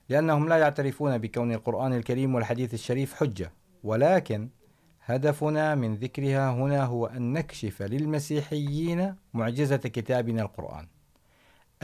لأنهم 0.09 0.49
لا 0.49 0.57
يعترفون 0.57 1.17
بكون 1.17 1.51
القرآن 1.51 1.93
الكريم 1.93 2.35
والحديث 2.35 2.73
الشريف 2.73 3.13
حجة، 3.13 3.51
ولكن 3.83 4.49
هدفنا 5.05 5.75
من 5.75 5.95
ذكرها 5.95 6.51
هنا 6.51 6.83
هو 6.83 7.05
أن 7.05 7.33
نكشف 7.33 7.81
للمسيحيين 7.81 9.15
معجزة 9.33 9.77
كتابنا 9.77 10.41
القرآن 10.41 10.87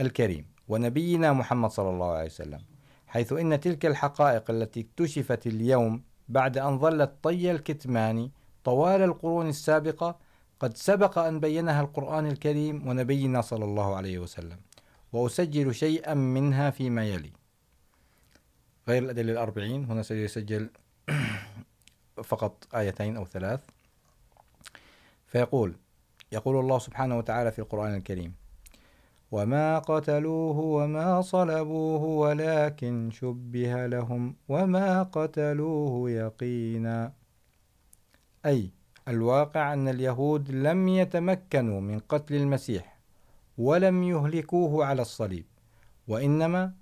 الكريم 0.00 0.46
ونبينا 0.68 1.32
محمد 1.32 1.70
صلى 1.70 1.90
الله 1.90 2.10
عليه 2.12 2.26
وسلم، 2.26 2.60
حيث 3.06 3.32
إن 3.32 3.60
تلك 3.60 3.86
الحقائق 3.86 4.50
التي 4.50 4.80
اكتشفت 4.80 5.46
اليوم 5.46 6.02
بعد 6.28 6.58
أن 6.58 6.78
ظلت 6.78 7.12
طي 7.22 7.50
الكتمان 7.50 8.30
طوال 8.64 9.02
القرون 9.02 9.48
السابقة 9.48 10.18
قد 10.60 10.76
سبق 10.76 11.18
أن 11.18 11.40
بينها 11.40 11.80
القرآن 11.80 12.26
الكريم 12.26 12.88
ونبينا 12.88 13.40
صلى 13.40 13.64
الله 13.64 13.96
عليه 13.96 14.18
وسلم، 14.18 14.58
وأسجل 15.12 15.74
شيئا 15.74 16.14
منها 16.14 16.70
فيما 16.70 17.04
يلي. 17.04 17.32
غير 18.88 19.02
الأدلة 19.02 19.32
الأربعين، 19.32 19.84
هنا 19.84 20.02
سيسجل 20.02 20.70
فقط 22.30 22.66
آيتين 22.74 23.16
أو 23.16 23.24
ثلاث. 23.24 23.60
فيقول، 25.26 25.74
يقول 26.32 26.60
الله 26.60 26.78
سبحانه 26.78 27.18
وتعالى 27.18 27.52
في 27.52 27.58
القرآن 27.58 27.94
الكريم، 27.94 28.34
وما 29.30 29.78
قتلوه 29.78 30.58
وما 30.58 31.20
صلبوه 31.22 32.02
ولكن 32.02 33.10
شبه 33.12 33.86
لهم 33.86 34.36
وما 34.48 35.02
قتلوه 35.02 36.10
يقينا. 36.10 37.21
أي، 38.46 38.70
الواقع 39.08 39.72
أن 39.72 39.88
اليهود 39.88 40.50
لم 40.50 40.88
يتمكنوا 40.88 41.80
من 41.80 41.98
قتل 41.98 42.34
المسيح 42.34 42.98
ولم 43.58 44.02
يهلكوه 44.02 44.84
على 44.84 45.02
الصليب، 45.02 45.44
وإنما 46.08 46.72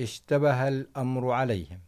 اشتبه 0.00 0.68
الأمر 0.68 1.30
عليهم. 1.30 1.80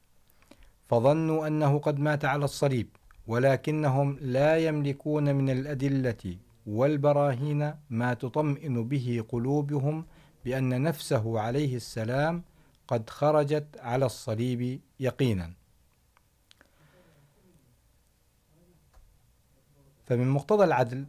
فظنوا 0.89 1.47
أنه 1.47 1.79
قد 1.79 1.99
مات 1.99 2.25
على 2.25 2.45
الصليب، 2.45 2.89
ولكنهم 3.27 4.19
لا 4.21 4.57
يملكون 4.57 5.35
من 5.35 5.51
الأدلة 5.51 6.37
والبراهين 6.67 7.75
ما 7.91 8.15
تطمئن 8.15 8.89
به 8.89 9.25
قلوبهم 9.29 10.07
بأن 10.45 10.83
نفسه 10.83 11.41
عليه 11.41 11.77
السلام 11.77 12.43
قد 12.89 13.11
خرجت 13.11 13.67
على 13.79 14.07
الصليب 14.07 14.81
يقينا. 15.01 15.60
فمن 20.11 20.29
مقتضى 20.29 20.65
العدل 20.65 21.07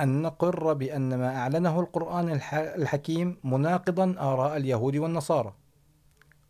أن 0.00 0.22
نقر 0.22 0.72
بأن 0.72 1.18
ما 1.18 1.36
أعلنه 1.36 1.80
القرآن 1.80 2.40
الحكيم 2.52 3.36
مناقضا 3.44 4.14
آراء 4.18 4.56
اليهود 4.56 4.96
والنصارى. 4.96 5.54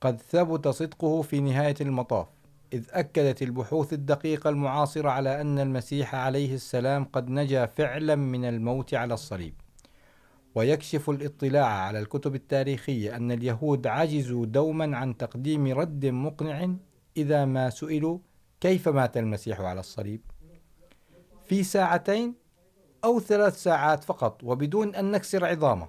قد 0.00 0.20
ثبت 0.20 0.68
صدقه 0.68 1.22
في 1.22 1.40
نهاية 1.40 1.74
المطاف، 1.80 2.26
إذ 2.72 2.84
أكدت 2.90 3.42
البحوث 3.42 3.92
الدقيقة 3.92 4.50
المعاصرة 4.50 5.10
على 5.10 5.40
أن 5.40 5.58
المسيح 5.58 6.14
عليه 6.14 6.54
السلام 6.54 7.04
قد 7.04 7.30
نجا 7.30 7.66
فعلا 7.66 8.14
من 8.14 8.44
الموت 8.44 8.94
على 8.94 9.14
الصليب. 9.14 9.54
ويكشف 10.54 11.10
الاطلاع 11.10 11.66
على 11.66 11.98
الكتب 11.98 12.34
التاريخية 12.34 13.16
أن 13.16 13.32
اليهود 13.32 13.86
عجزوا 13.86 14.46
دوما 14.46 14.96
عن 14.96 15.16
تقديم 15.16 15.66
رد 15.66 16.06
مقنع 16.06 16.74
إذا 17.16 17.44
ما 17.44 17.70
سئلوا 17.70 18.18
كيف 18.60 18.88
مات 18.88 19.16
المسيح 19.16 19.60
على 19.60 19.80
الصليب. 19.80 20.20
في 21.50 21.62
ساعتين 21.62 22.34
أو 23.04 23.20
ثلاث 23.20 23.62
ساعات 23.62 24.04
فقط، 24.04 24.44
وبدون 24.44 24.94
أن 24.94 25.10
نكسر 25.10 25.44
عظامه. 25.44 25.88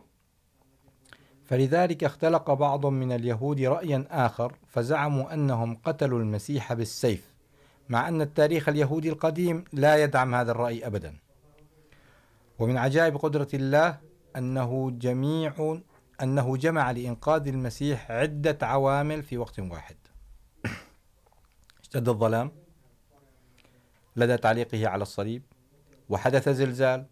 فلذلك 1.43 2.03
اختلق 2.03 2.53
بعض 2.53 2.85
من 2.85 3.11
اليهود 3.11 3.61
رأيا 3.61 4.07
آخر، 4.11 4.55
فزعموا 4.67 5.33
أنهم 5.33 5.75
قتلوا 5.75 6.19
المسيح 6.19 6.73
بالسيف، 6.73 7.33
مع 7.89 8.07
أن 8.07 8.21
التاريخ 8.21 8.69
اليهودي 8.69 9.09
القديم 9.09 9.63
لا 9.73 10.03
يدعم 10.03 10.35
هذا 10.35 10.51
الرأي 10.51 10.87
أبدا. 10.87 11.15
ومن 12.59 12.77
عجائب 12.77 13.17
قدرة 13.17 13.49
الله 13.53 13.99
أنه 14.35 14.91
جميع، 14.91 15.79
أنه 16.21 16.57
جمع 16.57 16.91
لإنقاذ 16.91 17.47
المسيح 17.47 18.11
عدة 18.11 18.57
عوامل 18.61 19.23
في 19.23 19.37
وقت 19.37 19.59
واحد. 19.59 19.95
اشتد 21.81 22.09
الظلام، 22.09 22.51
لدى 24.15 24.37
تعليقه 24.37 24.87
على 24.87 25.01
الصليب. 25.01 25.43
وحدث 26.11 26.49
زلزال 26.49 27.05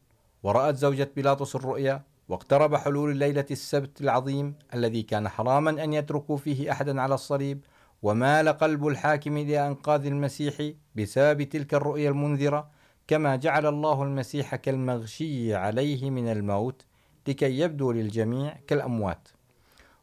ورأت 0.43 0.75
زوجة 0.75 1.09
بيلاطس 1.15 1.55
الرؤيا 1.55 2.03
واقترب 2.29 2.75
حلول 2.75 3.17
ليلة 3.17 3.45
السبت 3.51 4.01
العظيم 4.01 4.55
الذي 4.73 5.01
كان 5.01 5.29
حراما 5.29 5.83
أن 5.83 5.93
يتركوا 5.93 6.37
فيه 6.37 6.71
أحدا 6.71 7.01
على 7.01 7.13
الصليب، 7.13 7.65
ومال 8.01 8.49
قلب 8.49 8.87
الحاكم 8.87 9.37
لأنقاذ 9.37 10.05
المسيح 10.05 10.71
بسبب 10.95 11.43
تلك 11.43 11.73
الرؤيا 11.73 12.09
المنذرة، 12.09 12.69
كما 13.07 13.35
جعل 13.35 13.65
الله 13.65 14.03
المسيح 14.03 14.55
كالمغشي 14.55 15.55
عليه 15.55 16.09
من 16.09 16.31
الموت 16.31 16.85
لكي 17.27 17.59
يبدو 17.59 17.91
للجميع 17.91 18.57
كالأموات. 18.67 19.29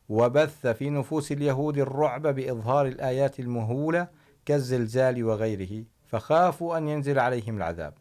وبث 0.08 0.66
في 0.66 0.90
نفوس 0.90 1.32
اليهود 1.32 1.78
الرعب 1.78 2.26
بإظهار 2.26 2.86
الآيات 2.86 3.40
المهولة 3.40 4.08
كالزلزال 4.46 5.24
وغيره، 5.24 5.84
فخافوا 6.06 6.78
أن 6.78 6.88
ينزل 6.88 7.18
عليهم 7.18 7.56
العذاب. 7.56 7.94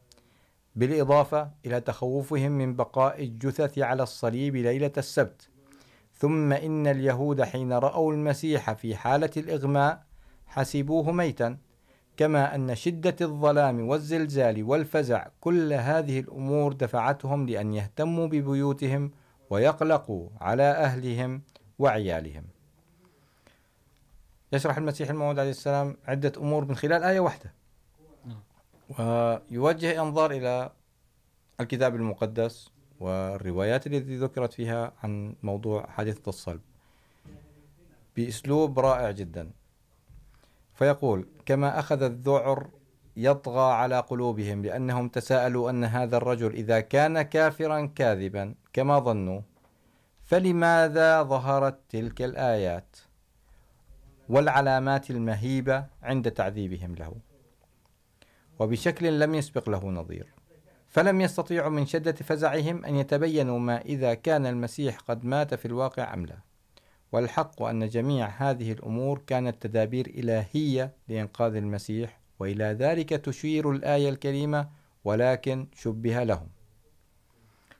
بالإضافة 0.76 1.52
إلى 1.66 1.82
تخوفهم 1.82 2.52
من 2.52 2.76
بقاء 2.76 3.24
الجثث 3.24 3.80
على 3.80 4.04
الصليب 4.04 4.56
ليلة 4.56 4.92
السبت. 4.98 5.50
ثم 6.14 6.54
إن 6.54 6.88
اليهود 6.88 7.42
حين 7.42 7.74
رأوا 7.74 8.14
المسيح 8.14 8.74
في 8.74 8.96
حالة 8.96 9.30
الإغماء 9.38 10.04
حسبوه 10.48 11.12
ميتا، 11.12 11.58
كما 12.18 12.56
أن 12.56 12.76
شدة 12.76 13.16
الظلام 13.22 13.88
والزلزال 13.88 14.64
والفزع 14.64 15.28
كل 15.42 15.74
هذه 15.74 16.20
الأمور 16.20 16.74
دفعتهم 16.74 17.46
لأن 17.46 17.74
يهتموا 17.74 18.28
ببيوتهم 18.28 19.12
ويقلقوا 19.50 20.30
على 20.42 20.64
أهلهم 20.64 21.42
وعيالهم. 21.80 22.44
يشرح 24.54 24.78
المسيح 24.78 25.10
الموعود 25.10 25.40
عليه 25.40 25.50
السلام 25.50 25.98
عدة 26.08 26.32
أمور 26.38 26.66
من 26.66 26.76
خلال 26.76 27.04
آية 27.04 27.20
واحدة. 27.20 27.54
ويوجه 28.90 30.02
أنظار 30.02 30.32
إلى 30.32 30.72
الكتاب 31.60 31.96
المقدس 31.96 32.72
والروايات 33.00 33.88
التي 33.88 34.18
ذكرت 34.18 34.54
فيها 34.54 34.94
عن 35.04 35.36
موضوع 35.44 35.88
حادثة 35.88 36.30
الصلب. 36.30 36.62
بأسلوب 38.16 38.80
رائع 38.80 39.12
جدا. 39.12 39.52
فيقول 40.74 41.28
كما 41.46 41.80
أخذ 41.80 42.04
الذعر 42.04 42.68
يطغى 43.18 43.72
على 43.74 44.00
قلوبهم 44.00 44.66
لأنهم 44.66 45.10
تساءلوا 45.10 45.70
أن 45.70 45.84
هذا 45.84 46.18
الرجل 46.18 46.52
إذا 46.54 46.80
كان 46.80 47.22
كافرا 47.22 47.86
كاذبا 47.86 48.56
كما 48.74 49.00
ظنوا، 49.00 49.42
فلماذا 50.24 51.24
ظهرت 51.24 51.80
تلك 51.90 52.22
الآيات 52.22 52.98
والعلامات 54.30 55.10
المهيبة 55.10 55.86
عند 56.04 56.32
تعذيبهم 56.32 56.96
له؟ 56.96 57.16
وبشكل 58.60 59.20
لم 59.20 59.36
يسبق 59.36 59.70
له 59.70 59.90
نظير. 59.90 60.34
فلم 60.88 61.22
يستطيعوا 61.22 61.70
من 61.70 61.86
شدة 61.86 62.12
فزعهم 62.12 62.86
أن 62.86 62.96
يتبينوا 62.96 63.60
ما 63.60 63.82
إذا 63.82 64.14
كان 64.14 64.46
المسيح 64.46 65.00
قد 65.00 65.26
مات 65.26 65.54
في 65.54 65.66
الواقع 65.66 66.14
أم 66.14 66.26
لا. 66.26 66.38
والحق 67.12 67.62
أن 67.62 67.88
جميع 67.88 68.28
هذه 68.28 68.72
الأمور 68.72 69.22
كانت 69.28 69.68
تدابير 69.68 70.08
إلهية 70.08 70.94
لإنقاذ 71.08 71.56
المسيح، 71.56 72.20
وإلى 72.40 72.64
ذلك 72.66 73.10
تشير 73.10 73.72
الآية 73.72 74.10
الكريمة، 74.10 74.70
ولكن 75.04 75.68
شبه 75.76 76.24
لهم. 76.24 76.48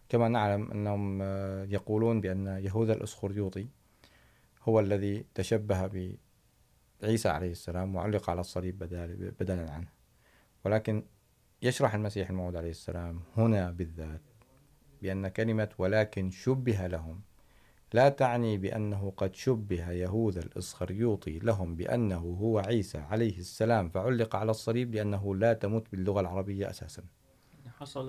كما 0.10 0.28
نعلم 0.28 0.72
أنهم 0.72 1.22
يقولون 1.72 2.22
بأن 2.22 2.48
يهوذا 2.48 2.94
الأسخريوطي 2.94 3.68
هو 4.64 4.80
الذي 4.80 5.26
تشبه 5.36 6.16
بعيسى 7.02 7.30
عليه 7.30 7.52
السلام، 7.52 7.96
وعلق 7.96 8.30
على 8.30 8.42
الصليب 8.42 8.80
بدلا 9.40 9.72
عنه. 9.72 9.95
ولكن 10.66 11.04
يشرح 11.62 11.94
المسيح 11.96 12.30
الموعود 12.30 12.56
عليه 12.56 12.70
السلام 12.70 13.22
هنا 13.38 13.72
بالذات 13.72 14.22
بأن 15.02 15.28
كلمة 15.28 15.70
ولكن 15.78 16.32
شبه 16.32 16.88
لهم 16.88 17.22
لا 17.94 18.10
تعني 18.10 18.58
بأنه 18.58 19.14
قد 19.18 19.36
شبه 19.36 19.92
يهوذا 19.92 20.40
الإسخريوطي 20.40 21.40
لهم 21.40 21.76
بأنه 21.76 22.38
هو 22.42 22.60
عيسى 22.60 22.98
عليه 22.98 23.38
السلام 23.38 23.90
فعلق 23.90 24.36
على 24.36 24.52
الصليب 24.52 24.96
لأنه 24.96 25.36
لا 25.36 25.54
تمت 25.54 25.92
باللغة 25.92 26.20
العربية 26.20 26.70
أساسا. 26.70 27.04
حصل 27.80 28.08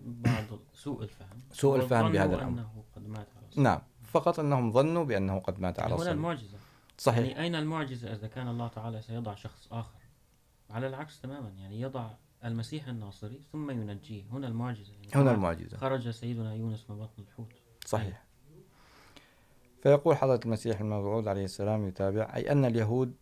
بعض 0.00 0.44
سوء 0.72 1.02
الفهم. 1.02 1.40
سوء 1.52 1.76
الفهم 1.76 2.12
بهذا 2.12 2.34
الأمر. 2.34 2.60
أنه 2.60 2.84
قد 2.96 3.08
مات 3.08 3.28
على 3.36 3.46
الصليب. 3.48 3.64
نعم 3.64 3.80
فقط 4.02 4.40
أنهم 4.40 4.72
ظنوا 4.72 5.04
بأنه 5.04 5.38
قد 5.38 5.60
مات 5.60 5.80
على 5.80 5.88
هنا 5.88 5.94
الصليب. 5.94 6.16
المعجزة. 6.16 6.58
صحيح. 6.98 7.26
يعني 7.26 7.42
أين 7.42 7.54
المعجزة 7.54 8.12
إذا 8.12 8.26
كان 8.26 8.48
الله 8.48 8.68
تعالى 8.68 9.02
سيضع 9.02 9.34
شخص 9.34 9.68
آخر؟ 9.72 9.95
على 10.70 10.86
العكس 10.86 11.20
تماما 11.20 11.48
يعني 11.48 11.80
يضع 11.80 12.10
المسيح 12.44 12.88
الناصري 12.88 13.40
ثم 13.52 13.70
ينجيه. 13.70 14.24
هنا 14.32 14.46
المعجزة 14.46 14.92
يعني 14.92 15.08
هنا 15.14 15.30
المعجزة. 15.30 15.76
خرج 15.76 16.10
سيدنا 16.10 16.54
يونس 16.54 16.90
من 16.90 16.98
بطن 16.98 17.22
الحوت. 17.22 17.52
صحيح. 17.86 18.24
فيقول 19.82 20.16
حضرة 20.16 20.40
المسيح 20.44 20.80
الموعود 20.80 21.28
عليه 21.28 21.44
السلام 21.44 21.88
يتابع 21.88 22.32
أي 22.34 22.52
أن 22.52 22.64
اليهود 22.64 23.14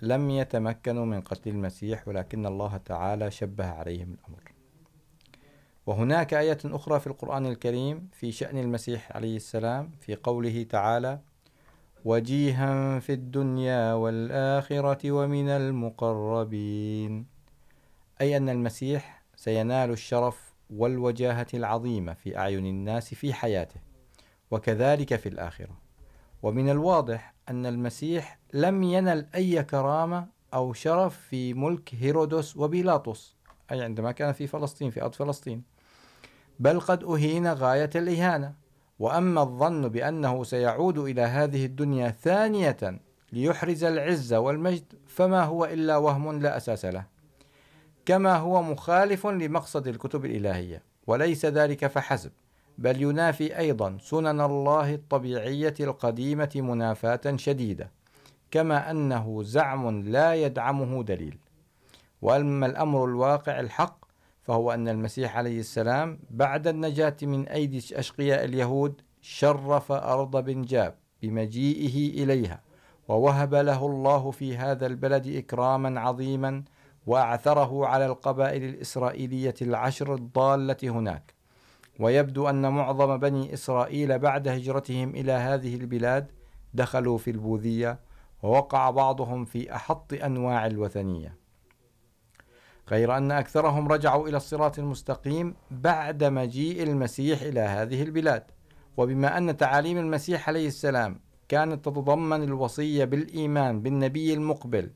لم 0.00 0.30
يتمكنوا 0.30 1.04
من 1.04 1.20
قتل 1.20 1.50
المسيح 1.50 2.08
ولكن 2.08 2.46
الله 2.46 2.76
تعالى 2.76 3.30
شبه 3.30 3.66
عليهم 3.66 4.12
الأمر. 4.12 4.52
وهناك 5.86 6.34
آية 6.34 6.58
أخرى 6.64 7.00
في 7.00 7.06
القرآن 7.06 7.46
الكريم 7.46 8.08
في 8.12 8.32
شأن 8.32 8.58
المسيح 8.58 9.12
عليه 9.16 9.36
السلام 9.36 9.90
في 10.00 10.14
قوله 10.14 10.62
تعالى 10.62 11.20
وجيها 12.04 12.98
في 12.98 13.12
الدنيا 13.12 13.92
والآخرة 13.92 15.10
ومن 15.10 15.48
المقربين. 15.48 17.26
أي 18.20 18.36
أن 18.36 18.48
المسيح 18.48 19.22
سينال 19.36 19.90
الشرف 19.90 20.54
والوجاهة 20.70 21.46
العظيمة 21.54 22.14
في 22.14 22.38
أعين 22.38 22.66
الناس 22.66 23.14
في 23.14 23.34
حياته، 23.34 23.80
وكذلك 24.50 25.16
في 25.16 25.28
الآخرة. 25.28 25.78
ومن 26.42 26.70
الواضح 26.70 27.34
أن 27.48 27.66
المسيح 27.66 28.38
لم 28.52 28.82
ينل 28.82 29.26
أي 29.34 29.62
كرامة 29.64 30.26
أو 30.54 30.72
شرف 30.72 31.18
في 31.18 31.54
ملك 31.54 31.94
هيرودس 31.94 32.56
وبيلاطس، 32.56 33.36
أي 33.72 33.82
عندما 33.82 34.12
كان 34.12 34.32
في 34.32 34.46
فلسطين، 34.46 34.90
في 34.90 35.02
أرض 35.02 35.14
فلسطين، 35.14 35.62
بل 36.60 36.80
قد 36.80 37.04
أهين 37.04 37.52
غاية 37.52 37.90
الإهانة. 37.94 38.67
وأما 38.98 39.42
الظن 39.42 39.88
بأنه 39.88 40.44
سيعود 40.44 40.98
إلى 40.98 41.22
هذه 41.22 41.64
الدنيا 41.64 42.10
ثانية 42.10 43.00
ليحرز 43.32 43.84
العز 43.84 44.34
والمجد، 44.34 44.84
فما 45.06 45.44
هو 45.44 45.64
إلا 45.64 45.96
وهم 45.96 46.40
لا 46.40 46.56
أساس 46.56 46.84
له. 46.84 47.04
كما 48.06 48.36
هو 48.36 48.62
مخالف 48.62 49.26
لمقصد 49.26 49.86
الكتب 49.86 50.24
الإلهية، 50.24 50.82
وليس 51.06 51.46
ذلك 51.46 51.86
فحسب، 51.86 52.30
بل 52.78 53.02
ينافي 53.02 53.58
أيضا 53.58 53.98
سنن 54.00 54.40
الله 54.40 54.94
الطبيعية 54.94 55.74
القديمة 55.80 56.50
منافاة 56.54 57.36
شديدة، 57.36 57.90
كما 58.50 58.90
أنه 58.90 59.42
زعم 59.42 60.02
لا 60.02 60.34
يدعمه 60.34 61.02
دليل. 61.02 61.38
وأما 62.22 62.66
الأمر 62.66 63.04
الواقع 63.04 63.60
الحق 63.60 64.07
فهو 64.48 64.70
أن 64.70 64.88
المسيح 64.88 65.36
عليه 65.36 65.60
السلام 65.60 66.18
بعد 66.30 66.66
النجاة 66.66 67.16
من 67.22 67.48
أيدي 67.48 67.78
أشقياء 67.78 68.44
اليهود 68.44 69.00
شرف 69.20 69.92
أرض 69.92 70.44
بنجاب 70.44 70.94
بمجيئه 71.22 72.24
إليها، 72.24 72.60
ووهب 73.08 73.54
له 73.54 73.86
الله 73.86 74.30
في 74.30 74.56
هذا 74.56 74.86
البلد 74.86 75.26
إكراما 75.26 76.00
عظيما 76.00 76.64
وأعثره 77.06 77.86
على 77.86 78.06
القبائل 78.06 78.64
الإسرائيلية 78.64 79.54
العشر 79.62 80.14
الضالة 80.14 80.76
هناك. 80.82 81.34
ويبدو 82.00 82.48
أن 82.48 82.72
معظم 82.72 83.16
بني 83.16 83.54
إسرائيل 83.54 84.18
بعد 84.18 84.48
هجرتهم 84.48 85.10
إلى 85.10 85.32
هذه 85.32 85.74
البلاد 85.74 86.30
دخلوا 86.74 87.18
في 87.18 87.30
البوذية، 87.30 88.00
ووقع 88.42 88.90
بعضهم 88.90 89.44
في 89.44 89.74
أحط 89.74 90.12
أنواع 90.12 90.66
الوثنية. 90.66 91.47
غير 92.90 93.16
أن 93.16 93.32
أكثرهم 93.32 93.88
رجعوا 93.88 94.28
إلى 94.28 94.36
الصراط 94.36 94.78
المستقيم 94.78 95.54
بعد 95.70 96.24
مجيء 96.24 96.82
المسيح 96.82 97.42
إلى 97.42 97.60
هذه 97.60 98.02
البلاد. 98.02 98.44
وبما 98.96 99.38
أن 99.38 99.56
تعاليم 99.56 99.98
المسيح 99.98 100.48
عليه 100.48 100.66
السلام 100.66 101.20
كانت 101.48 101.84
تتضمن 101.84 102.42
الوصية 102.42 103.04
بالإيمان 103.04 103.82
بالنبي 103.82 104.34
المقبل 104.34 104.90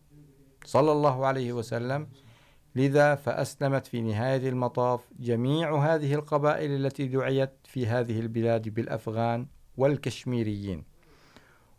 صلى 0.64 0.92
الله 0.92 1.26
عليه 1.26 1.52
وسلم، 1.52 2.08
لذا 2.74 3.14
فأسلمت 3.14 3.86
في 3.86 4.00
نهاية 4.00 4.48
المطاف 4.48 5.00
جميع 5.20 5.94
هذه 5.94 6.14
القبائل 6.14 6.70
التي 6.70 7.06
دعيت 7.06 7.50
في 7.64 7.86
هذه 7.86 8.20
البلاد 8.20 8.68
بالأفغان 8.68 9.46
والكشميريين. 9.76 10.84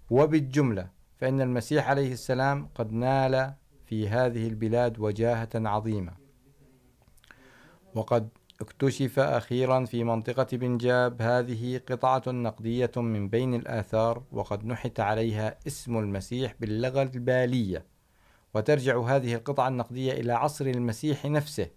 وبالجملة، 0.10 0.88
فإن 1.18 1.42
المسيح 1.42 1.90
عليه 1.90 2.14
السلام 2.14 2.70
قد 2.76 2.92
نال 2.92 3.54
في 3.86 4.10
هذه 4.10 4.48
البلاد 4.48 5.00
وجاهة 5.00 5.50
عظيمة. 5.56 6.12
وقد 7.96 8.30
اكتشف 8.62 9.20
أخيرا 9.20 9.86
في 9.86 10.04
منطقة 10.04 10.58
بنجاب 10.58 11.22
هذه 11.22 11.82
قطعة 11.90 12.24
نقدية 12.28 12.92
من 12.96 13.30
بين 13.30 13.54
الآثار، 13.54 14.24
وقد 14.32 14.66
نحت 14.66 15.00
عليها 15.00 15.58
اسم 15.68 15.98
المسيح 15.98 16.56
باللغة 16.60 17.02
البالية. 17.04 17.86
وترجع 18.54 19.02
هذه 19.02 19.36
القطعة 19.36 19.68
النقدية 19.68 20.14
إلى 20.14 20.34
عصر 20.34 20.66
المسيح 20.66 21.26
نفسه. 21.26 21.68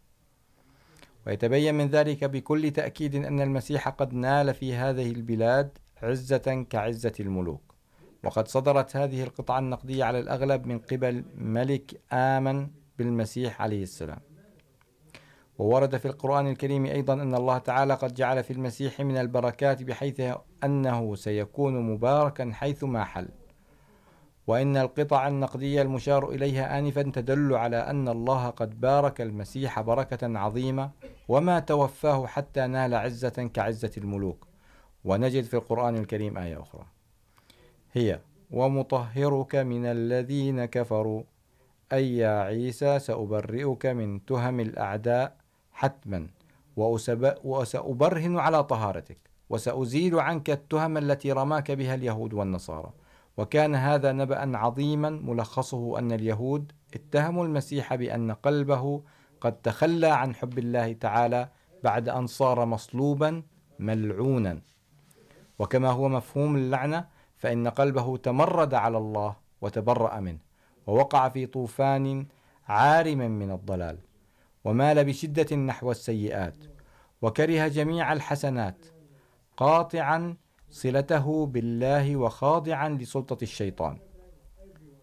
ويتبين 1.26 1.74
من 1.74 1.86
ذلك 1.86 2.24
بكل 2.24 2.70
تأكيد 2.70 3.14
أن 3.14 3.40
المسيح 3.40 3.88
قد 3.88 4.14
نال 4.14 4.54
في 4.54 4.74
هذه 4.74 5.10
البلاد 5.10 5.78
عزة 6.02 6.66
كعزة 6.70 7.12
الملوك. 7.20 7.65
وقد 8.26 8.48
صدرت 8.48 8.96
هذه 8.96 9.22
القطعة 9.22 9.58
النقدية 9.58 10.04
على 10.04 10.18
الأغلب 10.18 10.66
من 10.66 10.78
قبل 10.78 11.24
ملك 11.34 12.00
آمن 12.12 12.68
بالمسيح 12.98 13.62
عليه 13.62 13.82
السلام. 13.82 14.18
وورد 15.58 15.96
في 15.96 16.06
القرآن 16.08 16.46
الكريم 16.46 16.86
أيضا 16.86 17.14
أن 17.14 17.34
الله 17.34 17.58
تعالى 17.58 17.94
قد 17.94 18.14
جعل 18.14 18.44
في 18.44 18.52
المسيح 18.52 19.00
من 19.00 19.16
البركات 19.16 19.82
بحيث 19.82 20.22
أنه 20.64 21.14
سيكون 21.14 21.92
مباركا 21.92 22.50
حيثما 22.52 23.04
حل. 23.04 23.28
وإن 24.46 24.76
القطع 24.76 25.28
النقدية 25.28 25.82
المشار 25.82 26.30
إليها 26.30 26.78
آنفا 26.78 27.02
تدل 27.02 27.54
على 27.54 27.76
أن 27.76 28.08
الله 28.08 28.50
قد 28.50 28.80
بارك 28.80 29.20
المسيح 29.20 29.80
بركة 29.80 30.38
عظيمة 30.38 30.90
وما 31.28 31.60
توفاه 31.60 32.26
حتى 32.26 32.66
نال 32.66 32.94
عزة 32.94 33.50
كعزة 33.54 33.92
الملوك. 33.98 34.46
ونجد 35.04 35.44
في 35.44 35.54
القرآن 35.54 35.96
الكريم 35.96 36.38
آية 36.38 36.62
أخرى. 36.62 36.95
هي. 37.96 38.20
ومطهرك 38.50 39.54
من 39.54 39.86
الذين 39.86 40.64
كفروا. 40.64 41.22
أي 41.92 42.16
يا 42.16 42.40
عيسى، 42.40 42.98
سأبرئك 42.98 43.86
من 43.86 44.24
تهم 44.24 44.60
الأعداء 44.60 45.36
حتما. 45.72 46.26
وسأبرهن 47.44 48.38
على 48.38 48.64
طهارتك. 48.64 49.18
وسأزيل 49.50 50.20
عنك 50.20 50.50
التهم 50.50 50.96
التي 50.96 51.32
رماك 51.32 51.70
بها 51.72 51.94
اليهود 51.94 52.34
والنصارى. 52.34 52.92
وكان 53.36 53.74
هذا 53.74 54.12
نبأ 54.12 54.56
عظيما 54.56 55.10
ملخصه 55.10 55.98
أن 55.98 56.12
اليهود 56.12 56.72
اتهموا 56.94 57.44
المسيح 57.44 57.94
بأن 57.94 58.32
قلبه 58.32 59.02
قد 59.40 59.52
تخلى 59.52 60.06
عن 60.06 60.34
حب 60.34 60.58
الله 60.58 60.92
تعالى 60.92 61.48
بعد 61.84 62.08
أن 62.08 62.26
صار 62.26 62.64
مصلوبا 62.64 63.42
ملعونا. 63.78 64.60
وكما 65.58 65.90
هو 65.90 66.08
مفهوم 66.08 66.56
اللعنة 66.56 67.15
فإن 67.36 67.68
قلبه 67.68 68.16
تمرد 68.16 68.74
على 68.74 68.98
الله 68.98 69.36
وتبرأ 69.60 70.20
منه 70.20 70.38
ووقع 70.86 71.28
في 71.28 71.46
طوفان 71.46 72.26
عارم 72.68 73.18
من 73.18 73.50
الضلال 73.50 73.98
ومال 74.64 75.04
بشدة 75.04 75.56
نحو 75.56 75.90
السيئات 75.90 76.56
وكره 77.22 77.68
جميع 77.68 78.12
الحسنات 78.12 78.86
قاطعا 79.56 80.36
صلته 80.70 81.46
بالله 81.46 82.16
وخاضعا 82.16 82.88
لسلطة 82.88 83.38
الشيطان 83.42 83.98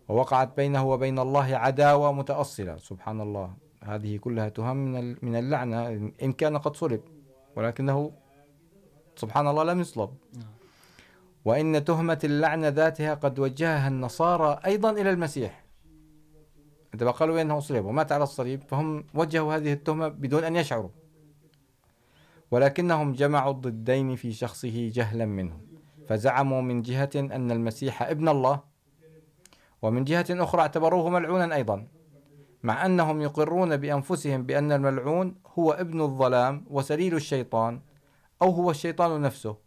ووقعت 0.09 0.55
بينه 0.57 0.88
وبين 0.88 1.19
الله 1.19 1.55
عداوة 1.55 2.11
متأصلة. 2.11 2.77
سبحان 2.77 3.21
الله. 3.21 3.53
هذه 3.84 4.17
كلها 4.17 4.49
تهم 4.49 4.77
من 5.21 5.36
اللعنة. 5.36 6.11
إن 6.23 6.31
كان 6.31 6.57
قد 6.57 6.75
صلب، 6.75 7.01
ولكنه 7.55 8.11
سبحان 9.15 9.47
الله 9.47 9.63
لم 9.63 9.79
يصلب. 9.79 10.09
وإن 11.46 11.86
تهمة 11.86 12.20
اللعنة 12.24 12.68
ذاتها 12.68 13.14
قد 13.14 13.39
وجهها 13.39 13.88
النصارى 13.88 14.60
أيضا 14.66 14.91
إلى 14.91 15.10
المسيح. 15.10 15.64
عندما 16.94 17.12
قالوا 17.12 17.41
إنه 17.41 17.60
صلب 17.60 17.86
ومات 17.86 18.12
على 18.12 18.24
الصليب، 18.24 18.64
فهم 18.64 19.06
وجهوا 19.14 19.56
هذه 19.56 19.74
التهمة 19.74 20.08
بدون 20.08 20.44
أن 20.44 20.56
يشعروا. 20.56 20.89
ولكنهم 22.52 23.14
جمعوا 23.14 23.52
الضدين 23.52 24.16
في 24.16 24.34
شخصه 24.34 24.91
جهلا 24.94 25.26
منه 25.26 25.60
فزعموا 26.08 26.62
من 26.62 26.82
جهة 26.82 27.10
أن 27.16 27.52
المسيح 27.52 28.04
ابن 28.04 28.30
الله، 28.30 28.60
ومن 29.82 30.04
جهة 30.04 30.26
أخرى 30.30 30.62
اعتبروه 30.62 31.10
ملعونا 31.10 31.56
أيضا، 31.56 31.88
مع 32.64 32.86
أنهم 32.86 33.22
يقرون 33.22 33.78
بأنفسهم 33.78 34.44
بأن 34.44 34.72
الملعون 34.72 35.36
هو 35.60 35.72
ابن 35.72 36.02
الظلام 36.02 36.66
وسليل 36.70 37.16
الشيطان، 37.16 37.82
أو 38.41 38.50
هو 38.50 38.72
الشيطان 38.72 39.22
نفسه. 39.22 39.62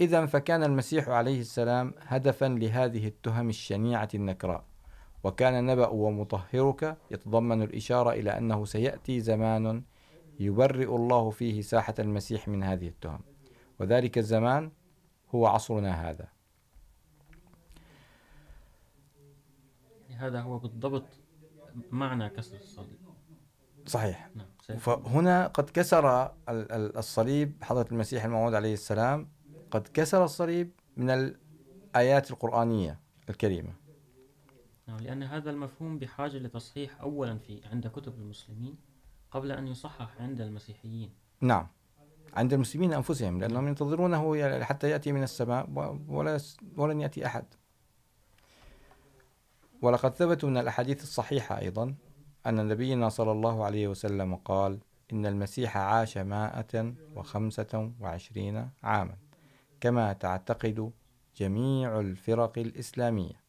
إذا 0.00 0.26
فكان 0.26 0.62
المسيح 0.64 1.08
عليه 1.08 1.40
السلام 1.40 1.94
هدفا 2.00 2.46
لهذه 2.46 3.06
التهم 3.06 3.48
الشنيعة 3.48 4.08
النكراء 4.14 4.64
وكان 5.24 5.66
نبأ 5.66 5.88
ومطهرك 5.88 6.96
يتضمن 7.10 7.62
الإشارة 7.62 8.10
إلى 8.10 8.38
أنه 8.38 8.64
سيأتي 8.64 9.20
زمان 9.20 9.82
يبرئ 10.40 10.96
الله 10.96 11.30
فيه 11.30 11.62
ساحة 11.62 11.94
المسيح 11.98 12.48
من 12.48 12.62
هذه 12.62 12.88
التهم 12.88 13.20
وذلك 13.78 14.18
الزمان 14.18 14.70
هو 15.34 15.46
عصرنا 15.46 16.10
هذا. 16.10 16.28
هذا 20.16 20.40
هو 20.40 20.58
بالضبط 20.58 21.06
معنى 21.90 22.28
كسر 22.28 22.56
الصليب. 22.56 22.98
صحيح. 23.86 24.30
فهنا 24.78 25.46
قد 25.46 25.70
كسر 25.70 26.32
الصليب 26.98 27.64
حضرة 27.64 27.86
المسيح 27.92 28.24
الموعود 28.24 28.54
عليه 28.54 28.72
السلام 28.72 29.35
قد 29.70 29.88
كسر 29.94 30.24
الصليب 30.24 30.70
من 30.96 31.10
الآيات 31.10 32.30
القرآنية 32.30 33.00
الكريمة. 33.30 33.72
لأن 35.00 35.22
هذا 35.22 35.50
المفهوم 35.50 35.98
بحاجة 35.98 36.36
لتصحيح 36.36 37.00
أولا 37.00 37.38
في 37.38 37.60
عند 37.72 37.86
كتب 37.86 38.18
المسلمين 38.18 38.76
قبل 39.30 39.52
أن 39.52 39.68
يصحح 39.68 40.20
عند 40.20 40.40
المسيحيين. 40.40 41.10
نعم 41.40 41.66
عند 42.34 42.52
المسلمين 42.52 42.92
أنفسهم 42.92 43.40
لأنهم 43.40 43.68
ينتظرونه 43.68 44.64
حتى 44.64 44.90
يأتي 44.90 45.12
من 45.12 45.22
السماء 45.22 45.70
ولا 46.08 46.40
ولن 46.76 47.00
يأتي 47.00 47.26
أحد. 47.26 47.44
ولقد 49.82 50.14
ثبت 50.14 50.44
من 50.44 50.56
الأحاديث 50.56 51.02
الصحيحة 51.02 51.58
أيضا 51.58 51.94
أن 52.46 52.68
نبينا 52.68 53.08
صلى 53.08 53.32
الله 53.32 53.64
عليه 53.64 53.88
وسلم 53.88 54.36
قال 54.36 54.78
إن 55.12 55.26
المسيح 55.26 55.76
عاش 55.76 56.18
مائة 56.18 56.94
وخمسة 57.16 57.92
وعشرين 58.00 58.70
عاما. 58.82 59.16
كما 59.80 60.12
تعتقد 60.12 60.92
جميع 61.36 62.00
الفرق 62.00 62.58
الإسلامية. 62.58 63.46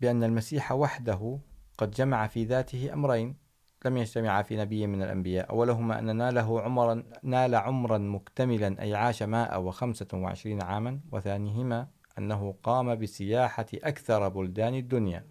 بأن 0.00 0.24
المسيح 0.24 0.72
وحده 0.72 1.38
قد 1.78 1.90
جمع 1.90 2.26
في 2.26 2.44
ذاته 2.44 2.92
أمرين، 2.92 3.36
لم 3.84 3.96
يجتمع 3.96 4.42
في 4.42 4.56
نبي 4.56 4.86
من 4.86 5.02
الأنبياء، 5.02 5.50
أولهما 5.50 5.98
أن 5.98 6.16
ناله 6.16 6.60
عمرا 6.60 7.02
نال 7.22 7.54
عمرا 7.54 7.98
مكتملا 7.98 8.82
أي 8.82 8.94
عاش 8.94 9.22
ماء 9.22 9.60
وخمسة 9.60 10.06
وعشرين 10.12 10.62
عاما، 10.62 11.00
وثانيهما 11.12 11.88
أنه 12.18 12.54
قام 12.62 12.94
بسياحة 12.94 13.66
أكثر 13.74 14.28
بلدان 14.28 14.74
الدنيا، 14.74 15.26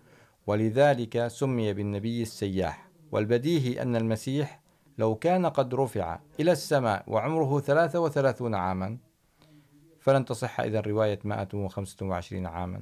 ولذلك 0.48 1.28
سمي 1.28 1.74
بالنبي 1.74 2.22
السياح. 2.22 2.90
والبديهي 3.12 3.82
أن 3.82 3.96
المسيح 3.96 4.62
لو 4.98 5.16
كان 5.16 5.46
قد 5.46 5.76
رفع 5.76 6.20
إلى 6.40 6.52
السماء 6.52 7.04
وعمره 7.08 7.60
ثلاثة 7.60 8.00
وثلاثون 8.00 8.56
عاما، 8.56 8.98
فلن 10.00 10.26
تصح 10.26 10.60
إذا 10.60 10.80
رواية 10.82 11.20
مائة 11.24 11.48
وخمسة 11.54 12.06
وعشرين 12.06 12.46
عاما، 12.46 12.82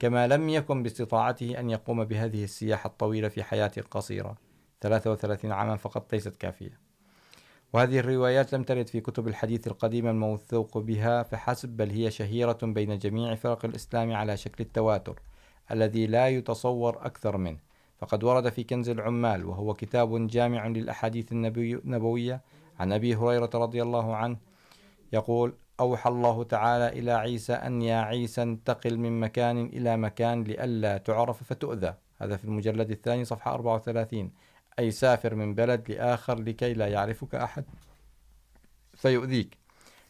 كما 0.00 0.26
لم 0.28 0.48
يكن 0.48 0.82
باستطاعته 0.82 1.60
أن 1.60 1.70
يقوم 1.70 2.04
بهذه 2.04 2.44
السياحة 2.44 2.86
الطويلة 2.86 3.28
في 3.28 3.42
حياة 3.42 3.72
قصيرة 3.90 4.36
33 4.80 5.52
عاما 5.52 5.76
فقط 5.76 6.12
ليست 6.12 6.36
كافية. 6.36 6.80
وهذه 7.72 7.98
الروايات 7.98 8.52
لم 8.54 8.62
ترد 8.62 8.86
في 8.86 9.00
كتب 9.00 9.28
الحديث 9.28 9.66
القديمة 9.66 10.10
الموثوق 10.10 10.78
بها، 10.78 11.22
فحسب، 11.22 11.68
بل 11.68 11.90
هي 11.90 12.10
شهيرة 12.10 12.58
بين 12.62 12.98
جميع 12.98 13.34
فرق 13.34 13.64
الإسلام 13.64 14.12
على 14.12 14.36
شكل 14.36 14.64
التواتر، 14.64 15.20
الذي 15.70 16.06
لا 16.06 16.28
يتصور 16.28 17.06
أكثر 17.06 17.36
منه. 17.36 17.71
فقد 18.02 18.24
ورد 18.24 18.48
في 18.48 18.64
كنز 18.64 18.88
العمال 18.88 19.46
وهو 19.46 19.74
كتاب 19.74 20.26
جامع 20.26 20.66
للأحاديث 20.66 21.32
النبوية. 21.32 22.40
عن 22.78 22.92
أبي 22.92 23.16
هريرة 23.16 23.50
رضي 23.54 23.82
الله 23.82 24.16
عنه 24.16 24.36
يقول 25.12 25.54
أوحى 25.80 26.10
الله 26.10 26.44
تعالى 26.44 26.88
إلى 26.88 27.12
عيسى 27.12 27.52
أن 27.52 27.82
يا 27.82 27.96
عيسى 27.96 28.42
انتقل 28.42 28.98
من 28.98 29.20
مكان 29.20 29.66
إلى 29.66 29.96
مكان 29.96 30.44
لئلا 30.44 30.98
تعرف 30.98 31.42
فتؤذى. 31.42 31.94
هذا 32.20 32.36
في 32.36 32.44
المجلد 32.44 32.90
الثاني 32.90 33.24
صفحة 33.24 33.54
34 33.54 34.30
أي 34.78 34.90
سافر 34.90 35.34
من 35.34 35.54
بلد 35.54 35.90
لآخر 35.90 36.40
لكي 36.40 36.74
لا 36.74 36.88
يعرفك 36.88 37.34
أحد 37.34 37.64
فيؤذيك. 38.94 39.58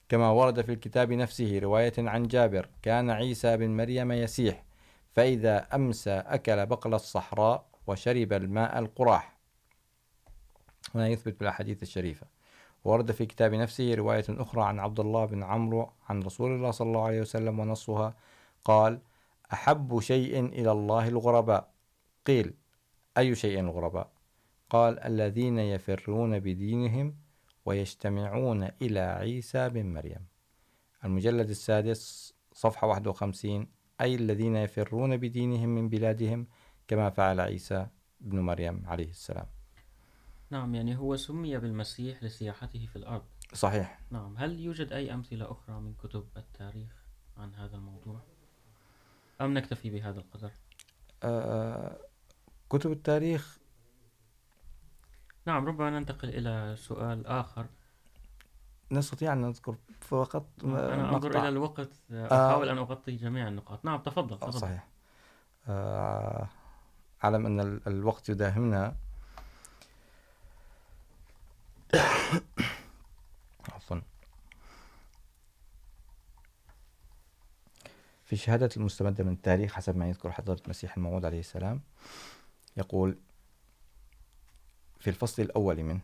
كما 0.08 0.30
ورد 0.30 0.60
في 0.60 0.72
الكتاب 0.72 1.12
نفسه 1.12 1.58
رواية 1.58 1.92
عن 1.98 2.26
جابر 2.26 2.68
كان 2.82 3.10
عيسى 3.10 3.56
بن 3.56 3.76
مريم 3.76 4.12
يسيح، 4.12 4.64
فإذا 5.12 5.66
أمسى 5.74 6.10
أكل 6.26 6.66
بقل 6.66 6.94
الصحراء 6.94 7.71
وشرب 7.86 8.32
الماء 8.32 8.78
القراح. 8.78 9.36
هنا 10.94 11.08
يثبت 11.08 11.38
بالأحاديث 11.40 11.82
الشريفة. 11.82 12.26
ورد 12.84 13.12
في 13.12 13.26
كتاب 13.26 13.54
نفسه 13.54 13.94
رواية 13.94 14.24
أخرى 14.28 14.62
عن 14.64 14.80
عبد 14.80 15.00
الله 15.00 15.24
بن 15.24 15.42
عمرو 15.42 15.92
عن 16.08 16.22
رسول 16.22 16.50
الله 16.50 16.70
صلى 16.70 16.88
الله 16.88 17.04
عليه 17.04 17.20
وسلم 17.20 17.60
ونصها. 17.60 18.14
قال 18.64 19.00
أحب 19.52 20.00
شيء 20.00 20.46
إلى 20.46 20.72
الله 20.72 21.08
الغرباء. 21.08 21.72
قيل 22.26 22.54
أي 23.18 23.34
شيء 23.34 23.60
الغرباء؟ 23.60 24.12
قال 24.70 25.00
الذين 25.00 25.58
يفرون 25.58 26.40
بدينهم 26.40 27.16
ويجتمعون 27.64 28.68
إلى 28.82 29.00
عيسى 29.00 29.68
بن 29.68 29.92
مريم. 29.92 30.26
المجلد 31.04 31.50
السادس 31.50 32.34
صفحة 32.52 32.86
51 32.86 33.66
أي 34.00 34.14
الذين 34.14 34.56
يفرون 34.56 35.16
بدينهم 35.16 35.68
من 35.68 35.88
بلادهم 35.88 36.46
كما 36.88 37.10
فعل 37.10 37.40
عيسى 37.40 37.86
بن 38.20 38.40
مريم 38.40 38.82
عليه 38.86 39.10
السلام. 39.10 39.46
نعم 40.50 40.74
يعني 40.74 40.96
هو 40.96 41.16
سمي 41.16 41.58
بالمسيح 41.58 42.22
لسياحته 42.22 42.86
في 42.86 42.96
الأرض. 42.96 43.24
صحيح. 43.54 44.00
نعم 44.10 44.36
هل 44.36 44.60
يوجد 44.60 44.92
أي 44.92 45.14
أمثلة 45.14 45.52
أخرى 45.52 45.80
من 45.80 45.94
كتب 45.94 46.26
التاريخ 46.36 47.04
عن 47.36 47.54
هذا 47.54 47.76
الموضوع؟ 47.76 48.20
أم 49.40 49.54
نكتفي 49.54 49.90
بهذا 49.90 50.18
القدر؟ 50.20 50.50
آه 51.22 51.98
كتب 52.70 52.92
التاريخ؟ 52.92 53.58
نعم 55.46 55.66
ربما 55.66 55.90
ننتقل 55.90 56.28
إلى 56.28 56.76
سؤال 56.78 57.26
آخر. 57.26 57.66
نستطيع 58.90 59.32
أن 59.32 59.40
نذكر 59.40 59.76
فقط 60.00 60.46
أنا 60.64 61.16
أنظر 61.16 61.28
مقطع. 61.28 61.40
إلى 61.40 61.48
الوقت 61.48 61.90
أحاول 62.12 62.68
أن 62.68 62.78
أغطي 62.78 63.16
جميع 63.16 63.48
النقاط. 63.48 63.84
نعم 63.84 64.02
تفضل 64.02 64.38
تفضل. 64.38 64.60
صحيح. 64.60 64.88
آه 65.68 66.48
أعلم 67.24 67.46
أن 67.46 67.80
الوقت 67.86 68.28
يداهمنا. 68.28 68.96
عفوا. 73.72 74.00
في 78.24 78.36
شهادة 78.36 78.70
المستمدة 78.76 79.24
من 79.24 79.32
التاريخ 79.32 79.72
حسب 79.72 79.96
ما 79.96 80.08
يذكر 80.08 80.32
حضرة 80.32 80.60
المسيح 80.64 80.96
الموعود 80.96 81.24
عليه 81.24 81.40
السلام، 81.40 81.80
يقول 82.76 83.16
في 85.00 85.10
الفصل 85.10 85.42
الأول 85.42 85.82
منه 85.82 86.00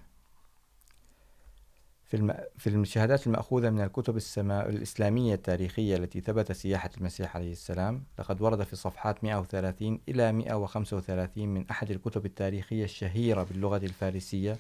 في 2.09 2.17
الم... 2.17 2.35
في 2.59 2.67
الشهادات 2.71 3.27
المأخوذة 3.27 3.71
من 3.71 3.81
الكتب 3.81 4.17
السما... 4.17 4.69
الإسلامية 4.69 5.35
التاريخية 5.35 5.97
التي 5.97 6.21
ثبت 6.21 6.53
سياحة 6.53 6.91
المسيح 6.99 7.37
عليه 7.37 7.53
السلام. 7.53 8.05
لقد 8.19 8.43
ورد 8.43 8.63
في 8.63 8.77
صفحات 8.77 9.25
130 9.25 10.01
إلى 10.09 10.33
135 10.33 11.49
من 11.49 11.71
أحد 11.71 11.91
الكتب 11.91 12.27
التاريخية 12.27 12.85
الشهيرة 12.85 13.43
باللغة 13.43 13.77
الفارسية، 13.77 14.57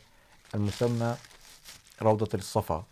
المسمى 0.55 1.16
روضة 2.03 2.28
الصفا. 2.34 2.86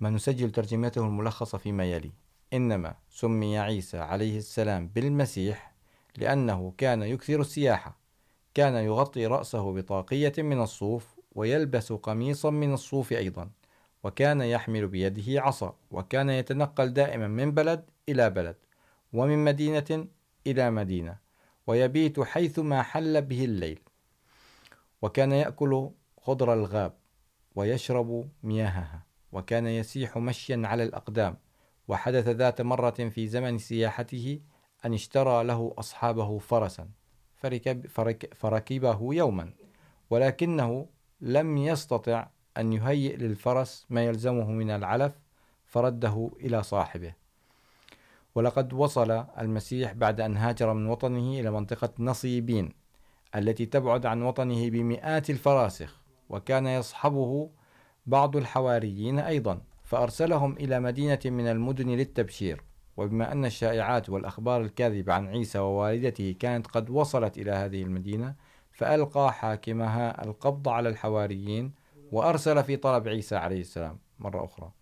ما 0.00 0.10
نسجل 0.10 0.50
ترجمته 0.50 1.06
الملخصة 1.06 1.58
فيما 1.58 1.84
يلي. 1.84 2.10
إنما 2.52 2.94
سمي 3.10 3.58
عيسى 3.58 3.98
عليه 3.98 4.38
السلام 4.38 4.88
بالمسيح 4.88 5.72
لأنه 6.16 6.72
كان 6.78 7.02
يكثر 7.02 7.40
السياحة 7.40 7.98
كان 8.54 8.74
يغطي 8.74 9.26
رأسه 9.26 9.72
بطاقية 9.72 10.32
من 10.38 10.60
الصوف 10.62 11.06
ويلبس 11.34 11.92
قميصا 11.92 12.50
من 12.50 12.72
الصوف 12.72 13.12
أيضا. 13.12 13.50
وكان 14.04 14.40
يحمل 14.40 14.88
بيده 14.88 15.42
عصا، 15.42 15.76
وكان 15.90 16.30
يتنقل 16.30 16.92
دائما 16.92 17.28
من 17.28 17.50
بلد 17.50 17.90
إلى 18.08 18.30
بلد، 18.30 18.56
ومن 19.12 19.44
مدينة 19.44 20.06
إلى 20.46 20.70
مدينة، 20.70 21.18
ويبيت 21.66 22.20
حيثما 22.20 22.82
حل 22.82 23.22
به 23.22 23.44
الليل. 23.44 23.80
وكان 25.02 25.32
يأكل 25.32 25.90
خضر 26.20 26.52
الغاب 26.52 26.92
ويشرب 27.54 28.28
مياهها، 28.42 29.06
وكان 29.32 29.66
يسيح 29.66 30.18
مشيا 30.18 30.62
على 30.64 30.82
الأقدام، 30.82 31.36
وحدث 31.88 32.28
ذات 32.28 32.60
مرة 32.60 32.90
في 32.90 33.26
زمن 33.26 33.58
سياحته 33.58 34.40
أن 34.84 34.94
اشترى 34.94 35.44
له 35.44 35.74
أصحابه 35.78 36.38
فرسا، 36.38 36.88
فركب 37.36 37.86
فرك 37.86 38.34
فركبه 38.34 39.14
يوما، 39.14 39.52
ولكنه 40.10 40.86
لم 41.20 41.56
يستطع 41.56 42.28
أن 42.58 42.72
يهيئ 42.72 43.16
للفرس 43.16 43.86
ما 43.90 44.04
يلزمه 44.04 44.50
من 44.50 44.70
العلف 44.70 45.12
فرده 45.66 46.30
إلى 46.40 46.62
صاحبه. 46.62 47.12
ولقد 48.34 48.72
وصل 48.72 49.10
المسيح 49.38 49.92
بعد 49.92 50.20
أن 50.20 50.36
هاجر 50.36 50.72
من 50.72 50.86
وطنه 50.86 51.40
إلى 51.40 51.50
منطقة 51.50 51.90
نصيبين 51.98 52.72
التي 53.34 53.66
تبعد 53.66 54.06
عن 54.06 54.22
وطنه 54.22 54.70
بمئات 54.70 55.30
الفراسخ، 55.30 56.00
وكان 56.28 56.66
يصحبه 56.66 57.50
بعض 58.06 58.36
الحواريين 58.36 59.18
أيضا، 59.18 59.60
فأرسلهم 59.84 60.52
إلى 60.52 60.80
مدينة 60.80 61.18
من 61.24 61.46
المدن 61.46 61.88
للتبشير. 61.88 62.62
وبما 62.96 63.32
أن 63.32 63.44
الشائعات 63.44 64.10
والأخبار 64.10 64.60
الكاذبة 64.60 65.12
عن 65.12 65.28
عيسى 65.28 65.58
ووالدته 65.58 66.36
كانت 66.40 66.66
قد 66.66 66.90
وصلت 66.90 67.38
إلى 67.38 67.50
هذه 67.50 67.82
المدينة، 67.82 68.34
فألقى 68.72 69.32
حاكمها 69.32 70.24
القبض 70.24 70.68
على 70.68 70.88
الحواريين 70.88 71.72
وأرسل 72.12 72.64
في 72.64 72.76
طلب 72.76 73.08
عيسى 73.08 73.36
عليه 73.36 73.60
السلام 73.60 73.98
مرة 74.18 74.44
أخرى. 74.44 74.72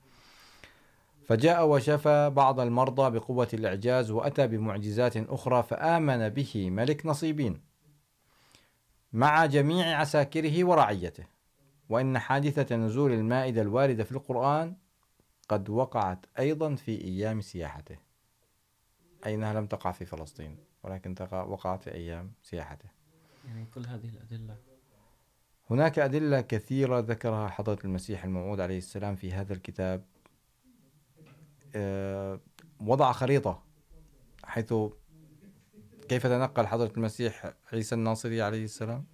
فجاء 1.26 1.68
وشفى 1.68 2.30
بعض 2.30 2.60
المرضى 2.60 3.18
بقوة 3.18 3.48
الإعجاز 3.54 4.10
وأتى 4.10 4.46
بمعجزات 4.46 5.16
أخرى 5.16 5.62
فآمن 5.62 6.28
به 6.28 6.70
ملك 6.70 7.06
نصيبين 7.06 7.60
مع 9.12 9.46
جميع 9.46 10.00
عساكره 10.00 10.64
ورعيته. 10.64 11.24
وإن 11.88 12.18
حادثة 12.18 12.76
نزول 12.76 13.12
المائدة 13.12 13.62
الواردة 13.62 14.04
في 14.04 14.12
القرآن 14.12 14.76
قد 15.48 15.68
وقعت 15.68 16.26
أيضا 16.38 16.74
في 16.74 17.04
أيام 17.04 17.40
سياحته. 17.40 17.96
أي 19.26 19.34
أنها 19.34 19.54
لم 19.54 19.66
تقع 19.66 19.92
في 19.92 20.04
فلسطين؟ 20.04 20.56
ولكن 20.82 21.14
وقعت 21.32 21.82
في 21.82 21.94
أيام 21.94 22.32
سياحته. 22.42 22.88
يعني 23.46 23.66
كل 23.74 23.86
هذه 23.86 24.08
الأدلة 24.08 24.56
هناك 25.70 25.98
أدلة 25.98 26.40
كثيرة 26.40 26.98
ذكرها 26.98 27.48
حضرة 27.48 27.78
المسيح 27.84 28.24
الموعود 28.24 28.60
عليه 28.60 28.78
السلام 28.78 29.16
في 29.16 29.32
هذا 29.32 29.52
الكتاب. 29.52 30.04
وضع 32.80 33.12
خريطة، 33.12 33.62
حيث 34.44 34.74
كيف 36.08 36.26
تنقل 36.26 36.66
حضرة 36.66 36.92
المسيح 36.96 37.52
عيسى 37.72 37.94
الناصري 37.94 38.42
عليه 38.42 38.64
السلام؟ 38.64 39.06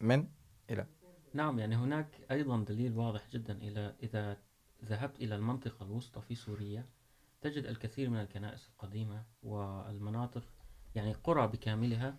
من؟ 0.00 0.28
إلى. 0.70 0.86
نعم، 1.34 1.58
يعني 1.58 1.76
هناك 1.76 2.20
أيضا 2.30 2.64
دليل 2.64 2.96
واضح 2.96 3.28
جدا 3.30 3.52
إلى 3.52 3.94
إذا 4.02 4.36
ذهبت 4.84 5.20
إلى 5.20 5.34
المنطقة 5.34 5.86
الوسطى 5.86 6.20
في 6.20 6.34
سوريا، 6.34 6.86
تجد 7.40 7.64
الكثير 7.64 8.10
من 8.10 8.20
الكنائس 8.20 8.68
القديمة 8.68 9.24
والمناطق، 9.42 10.44
يعني 10.94 11.12
قرى 11.12 11.46
بكاملها 11.46 12.16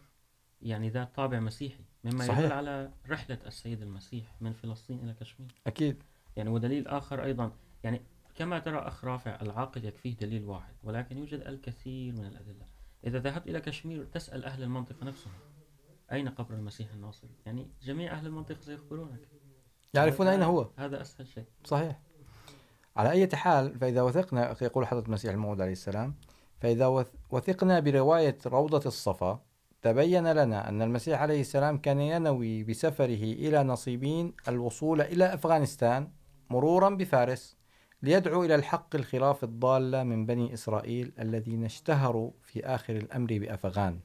يعني 0.61 0.89
ذات 0.89 1.15
طابع 1.15 1.39
مسيحي 1.39 1.83
مما 2.03 2.25
صحيح. 2.25 2.39
يدل 2.39 2.51
على 2.51 2.91
رحلة 3.09 3.37
السيد 3.45 3.81
المسيح 3.81 4.35
من 4.41 4.53
فلسطين 4.53 4.99
إلى 5.03 5.13
كشمير. 5.13 5.55
أكيد. 5.67 6.03
يعني 6.35 6.49
ودليل 6.49 6.87
آخر 6.87 7.23
أيضا 7.23 7.51
يعني 7.83 8.01
كما 8.35 8.59
ترى 8.59 8.77
أخ 8.79 9.05
رافع 9.05 9.41
العاقل 9.41 9.85
يكفيه 9.85 10.15
دليل 10.15 10.45
واحد 10.45 10.73
ولكن 10.83 11.17
يوجد 11.17 11.41
الكثير 11.41 12.13
من 12.13 12.25
الأدلة. 12.25 12.65
إذا 13.03 13.19
ذهبت 13.19 13.47
إلى 13.47 13.61
كشمير 13.61 14.05
تسأل 14.05 14.45
أهل 14.45 14.63
المنطقة 14.63 15.05
نفسهم 15.05 15.33
أين 16.11 16.29
قبر 16.29 16.53
المسيح 16.53 16.93
الناصري؟ 16.93 17.29
يعني 17.45 17.67
جميع 17.81 18.13
أهل 18.13 18.25
المنطقة 18.25 18.61
سيخبرونك. 18.61 19.19
يعرفون 19.93 20.27
أين 20.27 20.41
هو. 20.41 20.69
هذا 20.77 21.01
أسهل 21.01 21.27
شيء. 21.27 21.45
صحيح. 21.63 21.99
على 22.95 23.11
أي 23.11 23.29
حال 23.33 23.79
فإذا 23.79 24.01
وثقنا 24.01 24.55
يقول 24.61 24.87
حضرة 24.87 25.05
المسيح 25.05 25.31
الموعود 25.31 25.61
عليه 25.61 25.71
السلام 25.71 26.15
فإذا 26.59 26.87
وثقنا 27.29 27.79
برواية 27.79 28.37
روضة 28.45 28.81
الصفا 28.85 29.41
تبين 29.81 30.31
لنا 30.31 30.69
أن 30.69 30.81
المسيح 30.81 31.21
عليه 31.21 31.41
السلام 31.41 31.77
كان 31.77 31.99
ينوي 32.01 32.63
بسفره 32.63 33.23
إلى 33.23 33.63
نصيبين 33.63 34.33
الوصول 34.47 35.01
إلى 35.01 35.33
أفغانستان 35.33 36.07
مرورا 36.49 36.89
بفارس 36.89 37.57
ليدعو 38.01 38.43
إلى 38.43 38.55
الحق 38.55 38.95
الخلاف 38.95 39.43
الضالة 39.43 40.03
من 40.03 40.25
بني 40.25 40.53
إسرائيل 40.53 41.11
الذين 41.19 41.65
اشتهروا 41.65 42.31
في 42.43 42.65
آخر 42.65 42.95
الأمر 42.95 43.27
بأفغان. 43.39 43.99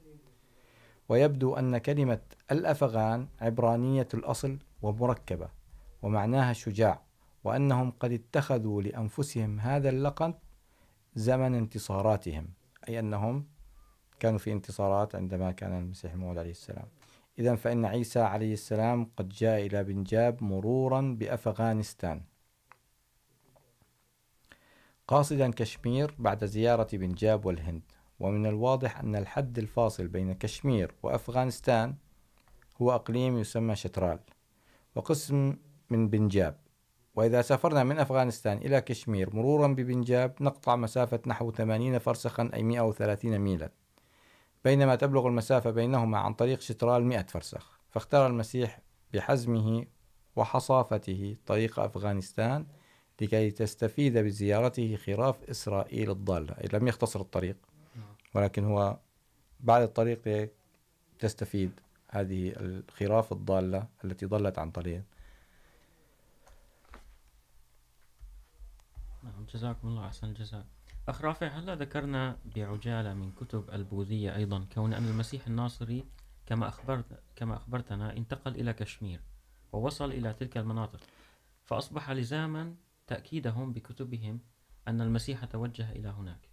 ويبدو 1.09 1.55
أن 1.55 1.77
كلمة 1.77 2.19
الأفغان 2.51 3.27
عبرانية 3.41 4.07
الأصل 4.13 4.57
ومركبة، 4.81 5.49
ومعناها 6.01 6.53
شجاع، 6.53 7.01
وأنهم 7.43 7.91
قد 7.99 8.11
اتخذوا 8.11 8.81
لأنفسهم 8.81 9.59
هذا 9.59 9.89
اللقب 9.89 10.33
زمن 11.15 11.55
انتصاراتهم، 11.55 12.47
أي 12.89 12.99
أنهم 12.99 13.45
كانوا 14.19 14.39
في 14.39 14.51
انتصارات 14.51 15.15
عندما 15.15 15.51
كان 15.51 15.79
المسيح 15.79 16.13
الموعود 16.13 16.37
عليه 16.37 16.51
السلام. 16.51 16.85
إذا 17.39 17.55
فإن 17.55 17.85
عيسى 17.85 18.19
عليه 18.19 18.53
السلام 18.53 19.11
قد 19.17 19.29
جاء 19.29 19.65
إلى 19.65 19.83
بنجاب 19.83 20.43
مرورا 20.43 21.15
بأفغانستان. 21.19 22.21
قاصدا 25.07 25.51
كشمير 25.51 26.15
بعد 26.19 26.45
زيارة 26.45 26.87
بنجاب 26.93 27.45
والهند. 27.45 27.81
ومن 28.19 28.45
الواضح 28.45 28.99
أن 28.99 29.15
الحد 29.15 29.57
الفاصل 29.57 30.07
بين 30.07 30.33
كشمير 30.33 30.95
وأفغانستان 31.03 31.95
هو 32.81 32.95
أقليم 32.95 33.37
يسمى 33.37 33.75
شترال، 33.75 34.19
وقسم 34.95 35.57
من 35.89 36.09
بنجاب. 36.09 36.57
وإذا 37.15 37.41
سافرنا 37.41 37.83
من 37.83 37.99
أفغانستان 37.99 38.57
إلى 38.57 38.81
كشمير 38.81 39.35
مرورا 39.35 39.67
ببنجاب، 39.67 40.35
نقطع 40.41 40.75
مسافة 40.75 41.19
نحو 41.27 41.51
80 41.51 41.99
فرسخا 41.99 42.49
أي 42.53 42.63
130 42.63 43.39
ميلا. 43.39 43.69
بينما 44.65 44.95
تبلغ 44.95 45.27
المسافة 45.27 45.71
بينهما 45.71 46.17
عن 46.17 46.33
طريق 46.33 46.59
شترال 46.59 47.05
100 47.05 47.25
فرسخ، 47.25 47.79
فاختار 47.91 48.27
المسيح 48.27 48.79
بحزمه 49.13 49.85
وحصافته 50.35 51.37
طريق 51.45 51.79
أفغانستان 51.79 52.65
لكي 53.21 53.51
تستفيد 53.51 54.17
بزيارته 54.17 54.95
خراف 54.95 55.43
إسرائيل 55.43 56.11
الضالة. 56.11 56.55
لم 56.73 56.87
يختصر 56.87 57.21
الطريق، 57.21 57.57
ولكن 58.33 58.65
هو 58.65 58.97
بعد 59.59 59.81
الطريق 59.81 60.49
تستفيد 61.19 61.71
هذه 62.09 62.53
الخراف 62.55 63.31
الضالة 63.31 63.87
التي 64.03 64.25
ضلت 64.25 64.59
عن 64.59 64.71
طريق. 64.71 65.03
جزاكم 69.53 69.87
الله، 69.87 70.07
أحسن 70.07 70.27
الجزاء 70.27 70.65
أخ 71.07 71.21
رافع، 71.21 71.47
هلا 71.47 71.75
ذكرنا 71.75 72.37
بعجالة 72.55 73.13
من 73.13 73.31
كتب 73.31 73.69
البوذية 73.69 74.35
أيضا، 74.35 74.65
كون 74.73 74.93
أن 74.93 75.05
المسيح 75.05 75.47
الناصري 75.47 76.05
كما 76.45 76.67
أخبرت 76.67 77.23
كما 77.35 77.55
أخبرتنا، 77.55 78.17
انتقل 78.17 78.55
إلى 78.55 78.73
كشمير 78.73 79.21
ووصل 79.71 80.11
إلى 80.11 80.33
تلك 80.33 80.57
المناطق. 80.57 80.99
فأصبح 81.63 82.11
لزاما 82.11 82.75
تأكيدهم 83.07 83.73
بكتبهم 83.73 84.39
أن 84.87 85.01
المسيح 85.01 85.45
توجه 85.45 85.91
إلى 85.91 86.09
هناك. 86.09 86.49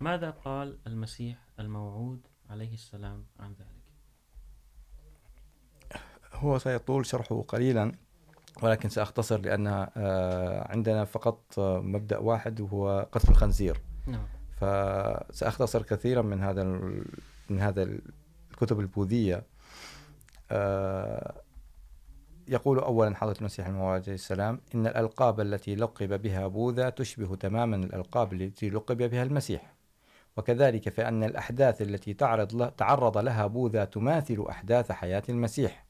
ماذا 0.00 0.30
قال 0.30 0.78
المسيح 0.86 1.38
الموعود 1.58 2.26
عليه 2.50 2.74
السلام 2.74 3.26
عن 3.40 3.52
ذلك؟ 3.52 3.82
هو 6.32 6.58
سيطول 6.58 7.06
شرحه 7.06 7.42
قليلا. 7.42 7.92
ولكن 8.62 8.88
سأختصر 8.88 9.40
لأن 9.40 9.66
عندنا 10.68 11.04
فقط 11.04 11.40
مبدأ 11.58 12.18
واحد 12.18 12.60
وهو 12.60 13.06
قتل 13.12 13.30
الخنزير. 13.30 13.80
نعم. 14.06 14.26
فسأختصر 14.56 15.82
كثيرا 15.82 16.22
من 16.22 16.42
هذا 16.42 16.64
من 17.50 17.60
هذا 17.60 17.88
الكتب 18.50 18.80
البوذية. 18.80 19.42
يقول 22.48 22.78
أولا 22.78 23.16
حضرة 23.16 23.36
المسيح 23.38 23.66
الموعود 23.66 24.02
عليه 24.02 24.14
السلام 24.14 24.60
إن 24.74 24.86
الألقاب 24.86 25.40
التي 25.40 25.74
لقب 25.74 26.22
بها 26.22 26.46
بوذا 26.46 26.90
تشبه 26.90 27.36
تماما 27.36 27.76
الألقاب 27.76 28.32
التي 28.32 28.70
لقب 28.70 28.96
بها 28.96 29.22
المسيح. 29.22 29.74
وكذلك 30.36 30.88
فإن 30.88 31.24
الأحداث 31.24 31.82
التي 31.82 32.14
تعرض 32.14 32.70
تعرض 32.70 33.18
لها 33.18 33.46
بوذا 33.46 33.84
تماثل 33.84 34.44
أحداث 34.48 34.92
حياة 34.92 35.22
المسيح. 35.28 35.84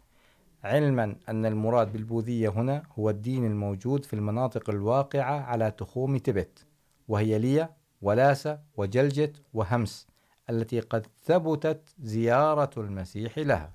علما 0.65 1.17
أن 1.29 1.47
المراد 1.47 1.93
بالبوذية 1.93 2.49
هنا 2.49 2.83
هو 2.99 3.11
الدين 3.11 3.47
الموجود 3.47 4.05
في 4.05 4.13
المناطق 4.13 4.71
الواقعة 4.71 5.41
على 5.41 5.71
تخوم 5.71 6.17
تبت، 6.17 6.67
وهي 7.09 7.39
ليا 7.39 7.71
ولاسة، 8.03 8.61
وجلجت، 8.77 9.43
وهمس، 9.55 10.07
التي 10.51 10.81
قد 10.81 11.07
ثبتت 11.25 11.95
زيارة 12.03 12.71
المسيح 12.77 13.39
لها. 13.39 13.73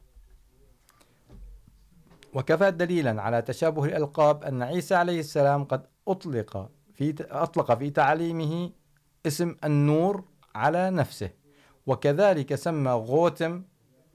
وكفى 2.33 2.71
دليلا 2.71 3.21
على 3.21 3.41
تشابه 3.41 3.85
الألقاب 3.85 4.43
أن 4.43 4.61
عيسى 4.61 4.95
عليه 4.95 5.19
السلام 5.19 5.63
قد 5.63 5.87
أطلق 6.07 6.69
في 6.93 7.15
أطلق 7.19 7.73
في 7.73 7.89
تعليمه 7.89 8.71
اسم 9.25 9.55
النور 9.63 10.23
على 10.55 10.91
نفسه، 10.91 11.29
وكذلك 11.87 12.55
سمى 12.55 12.91
غوتم 12.91 13.63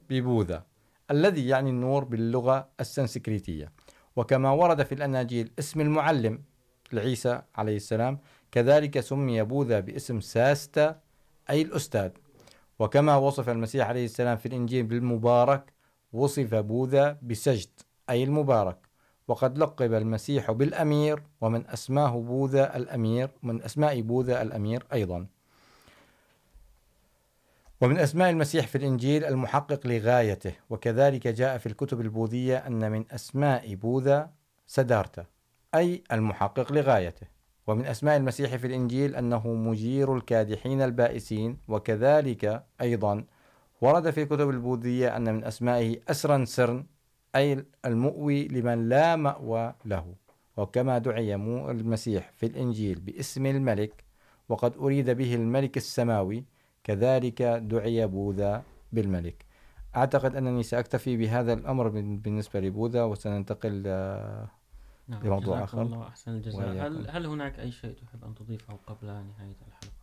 ببوذا. 0.09 0.72
الذي 1.11 1.47
يعني 1.47 1.69
النور 1.69 2.03
باللغة 2.03 2.69
السنسكريتية. 2.79 3.71
وكما 4.15 4.51
ورد 4.51 4.83
في 4.83 4.95
الأناجيل، 4.95 5.51
اسم 5.59 5.81
المعلم 5.81 6.41
لعيسى 6.93 7.41
عليه 7.55 7.75
السلام، 7.75 8.19
كذلك 8.51 8.99
سمي 8.99 9.43
بوذا 9.43 9.79
باسم 9.79 10.19
ساستا 10.19 10.99
أي 11.49 11.61
الأستاذ. 11.61 12.11
وكما 12.79 13.15
وصف 13.15 13.49
المسيح 13.49 13.87
عليه 13.87 14.05
السلام 14.05 14.37
في 14.37 14.45
الإنجيل 14.45 14.83
بالمبارك، 14.83 15.73
وصف 16.13 16.55
بوذا 16.55 17.17
بسجد، 17.21 17.69
أي 18.09 18.23
المبارك. 18.23 18.77
وقد 19.27 19.57
لقب 19.57 19.93
المسيح 19.93 20.51
بالأمير، 20.51 21.23
ومن 21.41 21.67
أسماه 21.67 22.19
بوذا 22.19 22.77
الأمير، 22.77 23.29
من 23.43 23.61
أسماء 23.61 24.01
بوذا 24.01 24.41
الأمير 24.41 24.85
أيضا. 24.93 25.27
ومن 27.83 27.97
أسماء 27.97 28.29
المسيح 28.29 28.67
في 28.67 28.77
الإنجيل 28.77 29.25
المحقق 29.25 29.87
لغايته، 29.87 30.53
وكذلك 30.69 31.27
جاء 31.27 31.57
في 31.57 31.65
الكتب 31.65 32.01
البوذية 32.01 32.57
أن 32.57 32.91
من 32.91 33.05
أسماء 33.11 33.75
بوذا 33.75 34.31
سدارتا، 34.67 35.25
أي 35.75 36.03
المحقق 36.11 36.73
لغايته. 36.73 37.27
ومن 37.67 37.85
أسماء 37.85 38.17
المسيح 38.17 38.55
في 38.55 38.67
الإنجيل 38.67 39.15
أنه 39.15 39.47
مجير 39.47 40.15
الكادحين 40.15 40.81
البائسين، 40.81 41.57
وكذلك 41.67 42.63
أيضا 42.81 43.23
ورد 43.81 44.09
في 44.09 44.23
الكتب 44.23 44.49
البوذية 44.49 45.17
أن 45.17 45.33
من 45.33 45.43
أسمائه 45.43 45.99
أسرا 46.07 46.45
سرن، 46.45 46.85
أي 47.35 47.65
المؤوي 47.85 48.47
لمن 48.47 48.89
لا 48.89 49.15
مأوى 49.15 49.75
له. 49.85 50.15
وكما 50.57 50.97
دعي 50.97 51.35
المسيح 51.35 52.31
في 52.35 52.45
الإنجيل 52.45 52.99
باسم 52.99 53.45
الملك، 53.45 54.03
وقد 54.49 54.77
أريد 54.77 55.09
به 55.09 55.35
الملك 55.35 55.77
السماوي 55.77 56.52
كذلك 56.83 57.41
دعي 57.41 58.07
بوذا 58.07 58.63
بالملك. 58.91 59.45
أعتقد 59.95 60.35
أنني 60.35 60.63
سأكتفي 60.63 61.17
بهذا 61.17 61.53
الأمر 61.53 61.87
بالنسبة 61.89 62.59
لبوذا 62.59 63.03
وسننتقل 63.03 63.83
نعم 65.07 65.23
لموضوع 65.23 65.63
آخر. 65.63 65.81
الله 65.81 66.07
أحسن 66.07 66.31
الجزاء. 66.31 66.87
هل, 66.87 67.09
هل 67.09 67.25
هناك 67.25 67.59
أي 67.59 67.71
شيء 67.71 67.93
تحب 67.93 68.23
أن 68.23 68.35
تضيفه 68.35 68.73
قبل 68.87 69.07
نهاية 69.07 69.55
الحلقة؟ 69.67 69.93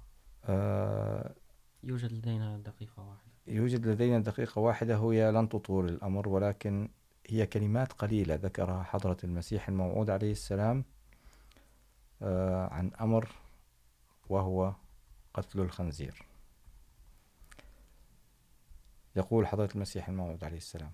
آه 0.45 1.35
يوجد 1.83 2.13
لدينا 2.13 2.59
دقيقة 2.59 3.03
واحدة. 3.03 3.31
يوجد 3.47 3.87
لدينا 3.87 4.19
دقيقة 4.19 4.59
واحدة 4.59 4.97
هي 4.97 5.33
لن 5.33 5.49
تطول 5.49 5.89
الأمر 5.89 6.29
ولكن 6.29 6.89
هي 7.27 7.47
كلمات 7.47 7.93
قليلة 7.93 8.35
ذكرها 8.35 8.83
حضرة 8.83 9.17
المسيح 9.25 9.69
الموعود 9.69 10.11
عليه 10.11 10.33
السلام 10.33 10.85
آه 12.23 12.67
عن 12.67 12.91
أمر 13.01 13.29
وهو 14.29 14.75
قتل 15.35 15.61
الخنزير. 15.61 16.30
يقول 19.17 19.47
حضرة 19.47 19.69
المسيح 19.75 20.09
الموعود 20.09 20.45
عليه 20.45 20.57
السلام. 20.57 20.93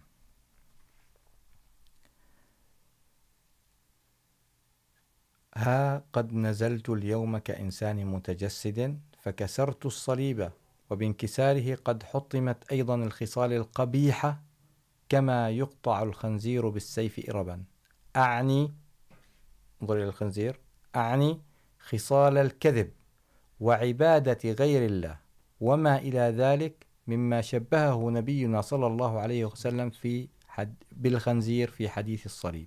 ها 5.55 6.03
قد 6.13 6.33
نزلت 6.33 6.89
اليوم 6.91 7.39
كإنسان 7.39 8.07
متجسد 8.07 9.01
فكسرت 9.23 9.87
الصليب 9.87 10.51
وبانكساره 10.91 11.75
قد 11.75 12.03
حطمت 12.03 12.73
أيضا 12.73 12.95
الخصال 12.95 13.53
القبيحة 13.53 14.43
كما 15.09 15.51
يقطع 15.51 16.03
الخنزير 16.03 16.69
بالسيف 16.69 17.31
إربا. 17.31 17.65
أعني، 18.17 18.75
انظر 19.83 19.97
إلى 19.97 20.05
الخنزير، 20.05 20.61
أعني 20.97 21.41
خصال 21.79 22.39
الكذب 22.39 22.91
وعبادة 23.61 24.51
غير 24.53 24.87
الله. 24.87 25.19
وما 25.61 25.99
إلى 25.99 26.19
ذلك 26.21 26.86
مما 27.07 27.41
شبهه 27.41 28.11
نبينا 28.11 28.61
صلى 28.61 28.87
الله 28.87 29.21
عليه 29.21 29.45
وسلم 29.45 29.91
في 29.91 30.29
حد 30.49 30.75
بالخنزير 30.93 31.71
في 31.71 31.89
حديث 31.89 32.27
الصليب. 32.27 32.67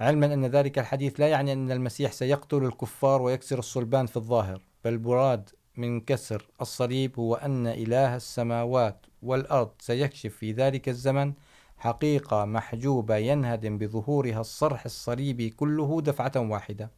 علما 0.00 0.34
أن 0.34 0.46
ذلك 0.46 0.78
الحديث 0.78 1.20
لا 1.20 1.28
يعني 1.28 1.52
أن 1.52 1.70
المسيح 1.70 2.12
سيقتل 2.12 2.64
الكفار 2.64 3.22
ويكسر 3.22 3.58
الصلبان 3.58 4.06
في 4.06 4.16
الظاهر، 4.16 4.60
بل 4.84 4.98
مراد 4.98 5.50
من 5.76 6.00
كسر 6.00 6.48
الصليب 6.60 7.18
هو 7.18 7.34
أن 7.34 7.66
إله 7.66 8.16
السماوات 8.16 9.06
والأرض 9.22 9.70
سيكشف 9.78 10.36
في 10.36 10.52
ذلك 10.52 10.88
الزمن 10.88 11.32
حقيقة 11.78 12.44
محجوبة 12.44 13.16
ينهدم 13.16 13.78
بظهورها 13.78 14.40
الصرح 14.40 14.84
الصليبي 14.84 15.50
كله 15.50 16.00
دفعة 16.00 16.32
واحدة. 16.36 16.90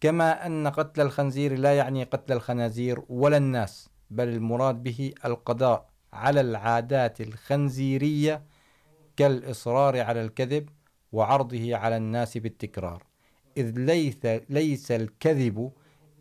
كما 0.00 0.46
أن 0.46 0.68
قتل 0.68 1.00
الخنزير 1.00 1.58
لا 1.58 1.76
يعني 1.76 2.04
قتل 2.04 2.32
الخنازير 2.32 3.02
ولا 3.08 3.36
الناس. 3.36 3.89
بل 4.10 4.28
المراد 4.28 4.82
به 4.82 5.12
القضاء 5.24 5.90
على 6.12 6.40
العادات 6.40 7.20
الخنزيرية 7.20 8.42
كالإصرار 9.16 10.00
على 10.00 10.22
الكذب 10.22 10.68
وعرضه 11.12 11.76
على 11.76 11.96
الناس 11.96 12.38
بالتكرار. 12.38 13.02
إذ 13.56 13.78
ليس, 13.78 14.26
ليس 14.48 14.92
الكذب 14.92 15.72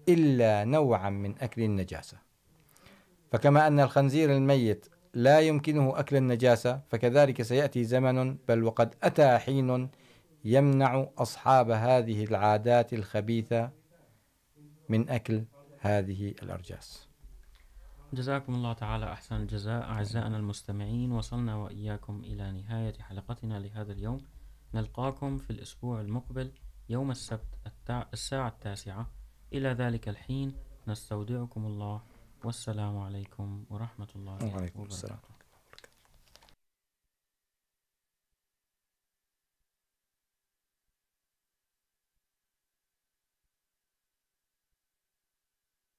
إلا 0.09 0.63
نوعا 0.63 1.09
من 1.09 1.35
أكل 1.41 1.61
النجاسة. 1.61 2.17
فكما 3.31 3.67
أن 3.67 3.79
الخنزير 3.79 4.35
الميت 4.35 4.85
لا 5.13 5.39
يمكنه 5.39 5.99
أكل 5.99 6.15
النجاسة 6.15 6.81
فكذلك 6.89 7.41
سيأتي 7.41 7.83
زمن 7.83 8.37
بل 8.47 8.63
وقد 8.63 8.95
أتى 9.03 9.37
حين 9.37 9.89
يمنع 10.45 11.07
أصحاب 11.17 11.71
هذه 11.71 12.23
العادات 12.23 12.93
الخبيثة 12.93 13.71
من 14.89 15.09
أكل 15.09 15.43
هذه 15.79 16.33
الأرجاس. 16.43 17.08
جزاكم 18.13 18.55
الله 18.55 18.73
تعالى 18.73 19.13
أحسن 19.13 19.35
الجزاء. 19.35 19.83
أعزائنا 19.83 20.37
المستمعين 20.37 21.11
وصلنا 21.11 21.55
وإياكم 21.55 22.23
إلى 22.23 22.51
نهاية 22.51 22.93
حلقتنا 23.01 23.59
لهذا 23.59 23.91
اليوم. 23.91 24.21
نلقاكم 24.73 25.37
في 25.37 25.49
الأسبوع 25.49 26.01
المقبل 26.01 26.51
يوم 26.89 27.11
السبت 27.11 27.57
الساعة 28.13 28.47
التاسعة. 28.47 29.09
إلى 29.53 29.69
ذلك 29.69 30.09
الحين 30.09 30.55
نستودعكم 30.87 31.65
الله. 31.65 32.01
والسلام 32.43 32.97
عليكم 32.97 33.65
ورحمة 33.69 34.07
الله 34.15 34.33
وعليكم 34.33 34.79
وبركاته. 34.79 34.85
السلام. 34.85 35.19